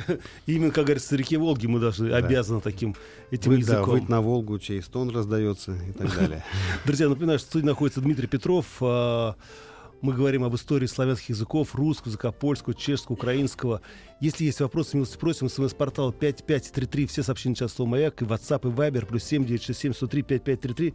Именно, 0.46 0.72
как 0.72 0.86
говорится, 0.86 1.16
реки 1.16 1.36
Волги 1.36 1.66
мы 1.66 1.80
должны, 1.80 2.08
да. 2.10 2.16
обязаны 2.16 2.60
таким 2.60 2.94
этим 3.30 3.52
Вы, 3.52 3.58
языком. 3.58 3.84
Да, 3.84 3.92
выйти 3.92 4.10
на 4.10 4.20
Волгу, 4.20 4.58
чей 4.58 4.82
стон 4.82 5.10
раздается 5.10 5.72
и 5.72 5.92
так 5.92 6.14
далее. 6.14 6.44
Друзья, 6.84 7.08
напоминаю, 7.08 7.38
что 7.38 7.46
в 7.46 7.50
студии 7.50 7.66
находится 7.66 8.00
Дмитрий 8.00 8.26
Петров. 8.26 8.66
А, 8.80 9.34
мы 10.00 10.12
говорим 10.12 10.44
об 10.44 10.54
истории 10.54 10.86
славянских 10.86 11.30
языков, 11.30 11.74
русского 11.74 12.08
языка, 12.10 12.30
польского, 12.30 12.74
чешского, 12.74 13.14
украинского. 13.14 13.80
Если 14.20 14.44
есть 14.44 14.60
вопросы, 14.60 14.96
милости 14.96 15.16
просим. 15.16 15.48
СМС-портал 15.48 16.12
5533, 16.12 17.06
все 17.06 17.22
сообщения 17.22 17.56
часто 17.56 17.84
маяк, 17.84 18.22
и 18.22 18.24
WhatsApp, 18.24 18.68
и 18.68 18.72
Viber, 18.72 19.06
плюс 19.06 19.24
7967 19.24 19.94
103 19.94 20.22
5533. 20.22 20.94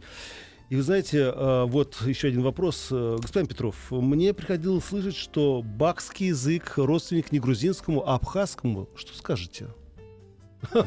И 0.70 0.76
вы 0.76 0.82
знаете, 0.82 1.30
а, 1.34 1.66
вот 1.66 2.00
еще 2.06 2.28
один 2.28 2.42
вопрос. 2.42 2.88
Э, 2.90 3.18
господин 3.20 3.46
Петров, 3.46 3.76
мне 3.90 4.32
приходилось 4.32 4.84
слышать, 4.84 5.14
что 5.14 5.62
бакский 5.62 6.28
язык 6.28 6.74
родственник 6.76 7.32
не 7.32 7.38
грузинскому, 7.38 8.08
а 8.08 8.14
абхазскому. 8.14 8.88
Что 8.96 9.16
скажете? 9.16 9.68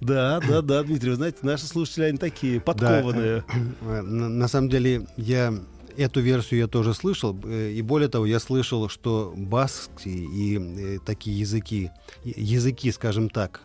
Да, 0.00 0.40
да, 0.40 0.62
да, 0.62 0.82
Дмитрий, 0.84 1.10
вы 1.10 1.16
знаете, 1.16 1.38
наши 1.42 1.66
слушатели, 1.66 2.04
они 2.04 2.18
такие, 2.18 2.60
подкованные. 2.60 3.44
Э, 3.82 4.02
на 4.02 4.46
самом 4.46 4.68
деле, 4.68 5.08
я 5.16 5.52
эту 5.96 6.20
версию 6.20 6.60
я 6.60 6.66
тоже 6.68 6.94
слышал, 6.94 7.36
э, 7.44 7.72
и 7.72 7.82
более 7.82 8.08
того, 8.08 8.24
я 8.24 8.38
слышал, 8.38 8.88
что 8.88 9.34
баскские 9.36 10.28
и 10.32 10.98
такие 11.04 11.40
языки, 11.40 11.90
языки, 12.24 12.92
скажем 12.92 13.30
так, 13.30 13.62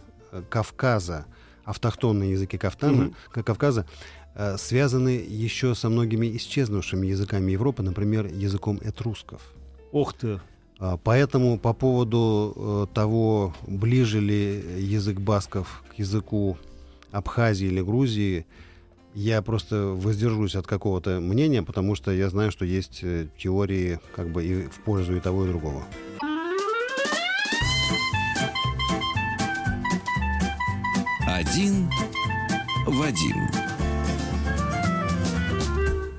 Кавказа, 0.49 1.25
автохтонные 1.63 2.31
языки 2.31 2.57
Кавказа, 2.57 3.01
Э, 3.31 4.20
связаны 4.57 5.09
еще 5.09 5.75
со 5.75 5.89
многими 5.89 6.35
исчезнувшими 6.37 7.07
языками 7.07 7.51
Европы, 7.51 7.83
например, 7.83 8.27
языком 8.27 8.79
этрусков. 8.81 9.41
Ох 9.91 10.13
ты! 10.13 10.39
А, 10.81 10.97
поэтому 10.97 11.59
по 11.59 11.73
поводу 11.73 12.53
э, 12.55 12.93
того, 12.95 13.53
ближе 13.67 14.19
ли 14.19 14.63
язык 14.79 15.19
басков 15.19 15.83
к 15.91 15.99
языку 15.99 16.57
Абхазии 17.11 17.67
или 17.67 17.81
Грузии, 17.81 18.47
я 19.13 19.43
просто 19.43 19.89
воздержусь 19.89 20.55
от 20.55 20.65
какого-то 20.65 21.19
мнения, 21.19 21.61
потому 21.61 21.93
что 21.93 22.11
я 22.11 22.29
знаю, 22.29 22.51
что 22.51 22.65
есть 22.65 23.01
э, 23.03 23.27
теории 23.37 23.99
как 24.15 24.29
бы 24.31 24.43
и 24.43 24.63
в 24.63 24.79
пользу 24.83 25.15
и 25.15 25.19
того, 25.19 25.45
и 25.45 25.49
другого. 25.49 25.83
Один 31.27 31.91
Вадим. 32.87 33.70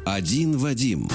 Один 0.05 0.59
Вадим. 0.59 1.09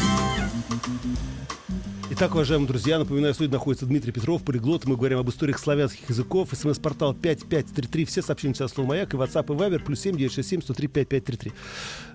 Итак, 2.10 2.34
уважаемые 2.34 2.68
друзья, 2.68 2.98
напоминаю, 2.98 3.34
в 3.34 3.36
студии 3.36 3.52
находится 3.52 3.86
Дмитрий 3.86 4.14
Петров, 4.14 4.44
полиглот. 4.44 4.86
Мы 4.86 4.96
говорим 4.96 5.20
об 5.20 5.30
историях 5.30 5.60
славянских 5.60 6.10
языков. 6.10 6.50
СМС-портал 6.54 7.14
5533. 7.14 8.06
Все 8.06 8.22
сообщения 8.22 8.54
сейчас 8.56 8.72
слово 8.72 8.88
«Маяк» 8.88 9.14
и 9.14 9.18
WhatsApp 9.18 9.54
и 9.54 9.58
Viber 9.58 9.84
плюс 9.84 10.00
7967 10.00 10.62
103 10.62 10.88
5533. 10.88 11.52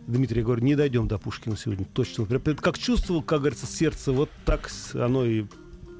Дмитрий, 0.06 0.38
я 0.38 0.44
говорю, 0.44 0.62
не 0.62 0.74
дойдем 0.74 1.08
до 1.08 1.18
Пушкина 1.18 1.58
сегодня. 1.58 1.84
Точно. 1.84 2.26
Как 2.26 2.78
чувствовал, 2.78 3.22
как 3.22 3.40
говорится, 3.40 3.66
сердце, 3.66 4.12
вот 4.12 4.30
так 4.46 4.70
оно 4.94 5.26
и... 5.26 5.44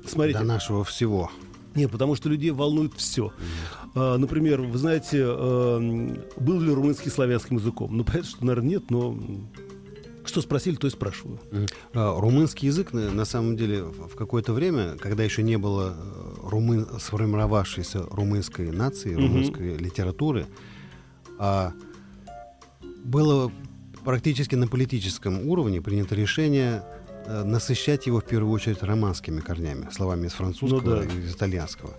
Смотрите. 0.07 0.39
До 0.39 0.45
нашего 0.45 0.85
всего. 0.85 1.31
Не, 1.75 1.87
потому 1.87 2.17
что 2.17 2.31
людей 2.31 2.51
волнует 2.51 2.95
все. 2.97 3.33
А, 3.95 4.17
например, 4.17 4.63
вы 4.63 4.79
знаете, 4.79 5.23
а, 5.23 5.79
был 6.39 6.61
ли 6.61 6.73
румынский 6.73 7.11
славянским 7.11 7.59
языком? 7.59 7.97
Ну, 7.97 8.05
понятно, 8.05 8.31
что, 8.31 8.45
наверное, 8.45 8.71
нет, 8.71 8.91
но 8.91 9.19
что 10.25 10.41
спросили, 10.43 10.77
то 10.77 10.87
и 10.87 10.91
спрашиваю. 10.91 11.41
А, 11.95 12.19
румынский 12.21 12.69
язык, 12.69 12.93
на 12.93 13.25
самом 13.25 13.57
деле, 13.57 13.83
в 13.83 14.15
какое-то 14.17 14.53
время, 14.53 14.97
когда 14.99 15.25
еще 15.25 15.43
не 15.43 15.59
было 15.59 15.97
э, 15.97 16.35
румын, 16.49 16.87
сформировавшейся 16.99 18.03
румынской 18.11 18.71
нации, 18.71 19.15
румынской 19.15 19.75
угу. 19.75 19.85
литературы, 19.85 20.47
а 21.39 21.73
было 23.05 23.51
практически 24.05 24.55
на 24.55 24.69
политическом 24.69 25.49
уровне 25.49 25.81
принято 25.81 26.15
решение 26.15 26.83
Э, 27.25 27.45
насыщать 27.45 28.07
его 28.07 28.21
в 28.21 28.25
первую 28.25 28.53
очередь 28.53 28.83
романскими 28.83 29.41
корнями, 29.41 29.89
словами 29.93 30.27
из 30.27 30.33
французского 30.33 31.03
ну, 31.03 31.03
да. 31.03 31.05
и 31.05 31.19
из 31.19 31.35
итальянского. 31.35 31.95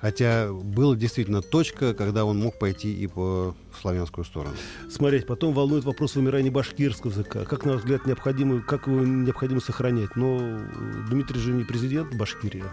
Хотя 0.00 0.52
была 0.52 0.94
действительно 0.94 1.42
точка, 1.42 1.92
когда 1.92 2.24
он 2.24 2.38
мог 2.38 2.58
пойти 2.58 2.92
и 2.92 3.06
по 3.08 3.56
славянскую 3.80 4.24
сторону. 4.24 4.54
Смотреть, 4.88 5.26
потом 5.26 5.52
волнует 5.54 5.84
вопрос 5.84 6.14
вымирания 6.14 6.52
башкирского 6.52 7.10
языка. 7.10 7.44
Как, 7.44 7.64
на 7.64 7.72
ваш 7.72 7.80
взгляд, 7.80 8.06
необходимо, 8.06 8.60
как 8.60 8.86
его 8.86 9.00
необходимо 9.00 9.60
сохранять? 9.60 10.14
Но 10.14 10.60
Дмитрий 11.10 11.40
же 11.40 11.52
не 11.52 11.64
президент 11.64 12.14
Башкирии. 12.14 12.64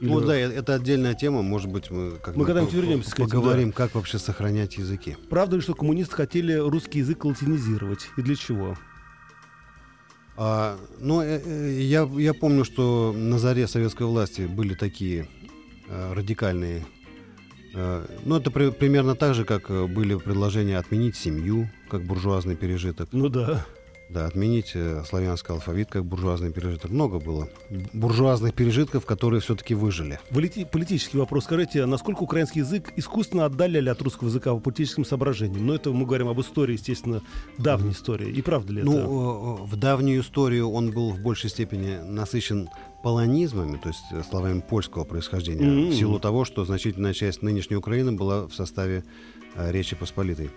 Или... 0.00 0.10
Ну 0.10 0.20
да, 0.20 0.36
это 0.36 0.74
отдельная 0.74 1.14
тема. 1.14 1.40
Может 1.40 1.70
быть, 1.70 1.90
мы, 1.90 2.12
как 2.22 2.36
мы 2.36 2.44
когда-нибудь 2.44 2.74
вернемся 2.74 3.12
к 3.12 3.16
поговорим, 3.16 3.70
да. 3.70 3.76
как 3.76 3.94
вообще 3.94 4.18
сохранять 4.18 4.76
языки. 4.76 5.16
Правда 5.30 5.56
ли, 5.56 5.62
что 5.62 5.74
коммунисты 5.74 6.14
хотели 6.14 6.52
русский 6.52 6.98
язык 6.98 7.24
латинизировать? 7.24 8.10
И 8.18 8.22
для 8.22 8.36
чего? 8.36 8.76
А, 10.38 10.78
но 11.00 11.22
э, 11.22 11.40
э, 11.42 11.80
я, 11.80 12.08
я 12.18 12.34
помню, 12.34 12.64
что 12.64 13.14
на 13.16 13.38
заре 13.38 13.66
советской 13.66 14.02
власти 14.02 14.42
были 14.42 14.74
такие 14.74 15.22
э, 15.22 15.26
радикальные. 15.88 16.84
Э, 17.76 18.06
ну, 18.24 18.36
это 18.36 18.50
при, 18.50 18.70
примерно 18.70 19.14
так 19.14 19.34
же, 19.34 19.44
как 19.44 19.70
э, 19.70 19.86
были 19.86 20.16
предложения 20.16 20.78
отменить 20.78 21.16
семью, 21.16 21.68
как 21.90 22.02
буржуазный 22.02 22.56
пережиток. 22.56 23.10
Ну 23.12 23.28
да. 23.28 23.66
Да, 24.08 24.26
отменить 24.26 24.72
э, 24.74 25.02
славянский 25.08 25.52
алфавит 25.52 25.90
как 25.90 26.04
буржуазный 26.04 26.52
пережиток. 26.52 26.92
Много 26.92 27.18
было 27.18 27.48
буржуазных 27.92 28.54
пережитков, 28.54 29.04
которые 29.04 29.40
все-таки 29.40 29.74
выжили. 29.74 30.20
Полити- 30.30 30.64
политический 30.64 31.18
вопрос. 31.18 31.44
Скажите, 31.44 31.84
насколько 31.86 32.22
украинский 32.22 32.60
язык 32.60 32.92
искусственно 32.94 33.46
отдаляли 33.46 33.88
от 33.88 34.00
русского 34.02 34.28
языка 34.28 34.54
по 34.54 34.60
политическим 34.60 35.04
соображениям? 35.04 35.66
Но 35.66 35.74
это 35.74 35.90
мы 35.90 36.06
говорим 36.06 36.28
об 36.28 36.40
истории, 36.40 36.74
естественно, 36.74 37.20
давней 37.58 37.92
истории. 37.92 38.30
И 38.30 38.42
правда 38.42 38.72
ли 38.72 38.82
ну, 38.84 38.92
это? 38.92 39.02
Ну, 39.02 39.54
в 39.64 39.76
давнюю 39.76 40.20
историю 40.22 40.70
он 40.70 40.92
был 40.92 41.10
в 41.10 41.20
большей 41.20 41.50
степени 41.50 41.98
насыщен 41.98 42.68
полонизмами, 43.02 43.76
то 43.76 43.88
есть 43.88 44.28
словами 44.28 44.60
польского 44.60 45.04
происхождения, 45.04 45.66
mm-hmm. 45.66 45.90
в 45.90 45.94
силу 45.94 46.20
того, 46.20 46.44
что 46.44 46.64
значительная 46.64 47.12
часть 47.12 47.42
нынешней 47.42 47.76
Украины 47.76 48.12
была 48.12 48.46
в 48.46 48.54
составе 48.54 49.04
Речи 49.56 49.96
Посполитой. 49.96 50.50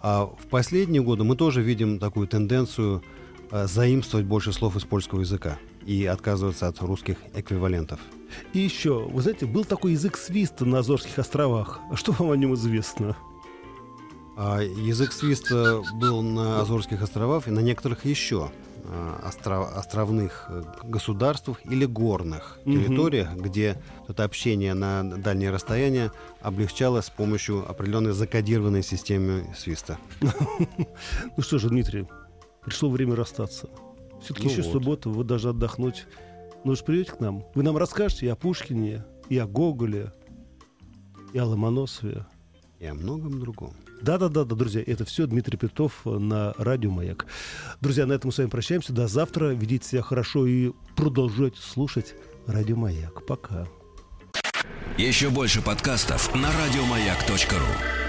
А 0.00 0.26
в 0.26 0.46
последние 0.48 1.02
годы 1.02 1.24
мы 1.24 1.36
тоже 1.36 1.62
видим 1.62 1.98
такую 1.98 2.26
тенденцию 2.26 3.02
э, 3.50 3.66
заимствовать 3.66 4.26
больше 4.26 4.52
слов 4.52 4.76
из 4.76 4.84
польского 4.84 5.20
языка 5.20 5.58
и 5.84 6.04
отказываться 6.04 6.68
от 6.68 6.80
русских 6.80 7.16
эквивалентов. 7.34 8.00
И 8.52 8.58
еще, 8.58 9.04
вы 9.08 9.22
знаете, 9.22 9.46
был 9.46 9.64
такой 9.64 9.92
язык 9.92 10.16
свиста 10.16 10.64
на 10.64 10.80
Азорских 10.80 11.18
островах. 11.18 11.80
А 11.90 11.96
что 11.96 12.12
вам 12.12 12.32
о 12.32 12.36
нем 12.36 12.54
известно? 12.54 13.16
А, 14.36 14.60
язык 14.60 15.12
свиста 15.12 15.82
был 15.94 16.22
на 16.22 16.60
Азорских 16.60 17.02
островах 17.02 17.48
и 17.48 17.50
на 17.50 17.60
некоторых 17.60 18.04
еще. 18.04 18.50
Э, 18.88 19.26
остров, 19.26 19.76
островных 19.76 20.46
э, 20.48 20.62
государствах 20.84 21.58
или 21.64 21.86
горных 21.86 22.58
угу. 22.64 22.72
территориях, 22.74 23.34
где 23.34 23.82
это 24.06 24.22
общение 24.22 24.74
на 24.74 25.02
дальние 25.02 25.50
расстояния 25.50 26.12
облегчалось 26.40 27.06
с 27.06 27.10
помощью 27.10 27.68
определенной 27.68 28.12
закодированной 28.12 28.82
системы 28.82 29.46
свиста. 29.56 29.98
Ну 31.36 31.42
что 31.42 31.58
же, 31.58 31.68
Дмитрий, 31.68 32.06
пришло 32.64 32.88
время 32.88 33.16
расстаться. 33.16 33.68
Все-таки 34.22 34.46
ну 34.46 34.52
еще 34.52 34.62
суббота, 34.62 35.08
вы 35.08 35.24
даже 35.24 35.48
отдохнуть. 35.48 36.06
Ну 36.62 36.72
уж 36.72 36.84
придете 36.84 37.12
к 37.12 37.20
нам. 37.20 37.44
Вы 37.54 37.64
нам 37.64 37.76
расскажете 37.76 38.26
и 38.26 38.28
о 38.28 38.36
Пушкине, 38.36 39.04
и 39.28 39.36
о 39.38 39.46
Гоголе, 39.46 40.12
и 41.32 41.38
о 41.38 41.44
Ломоносове. 41.44 42.24
И 42.78 42.86
о 42.86 42.94
многом 42.94 43.40
другом. 43.40 43.74
Да-да-да, 44.02 44.44
друзья, 44.44 44.82
это 44.86 45.04
все 45.04 45.26
Дмитрий 45.26 45.56
Петов 45.56 46.04
на 46.04 46.54
Радио 46.58 46.90
Маяк. 46.90 47.26
Друзья, 47.80 48.06
на 48.06 48.12
этом 48.12 48.28
мы 48.28 48.32
с 48.32 48.38
вами 48.38 48.48
прощаемся. 48.48 48.92
До 48.92 49.08
завтра. 49.08 49.46
Ведите 49.50 49.88
себя 49.88 50.02
хорошо 50.02 50.46
и 50.46 50.72
продолжайте 50.94 51.60
слушать 51.60 52.14
Радио 52.46 52.76
Маяк. 52.76 53.26
Пока. 53.26 53.66
Еще 54.98 55.30
больше 55.30 55.62
подкастов 55.62 56.34
на 56.34 56.48
радиомаяк.ру 56.52 58.05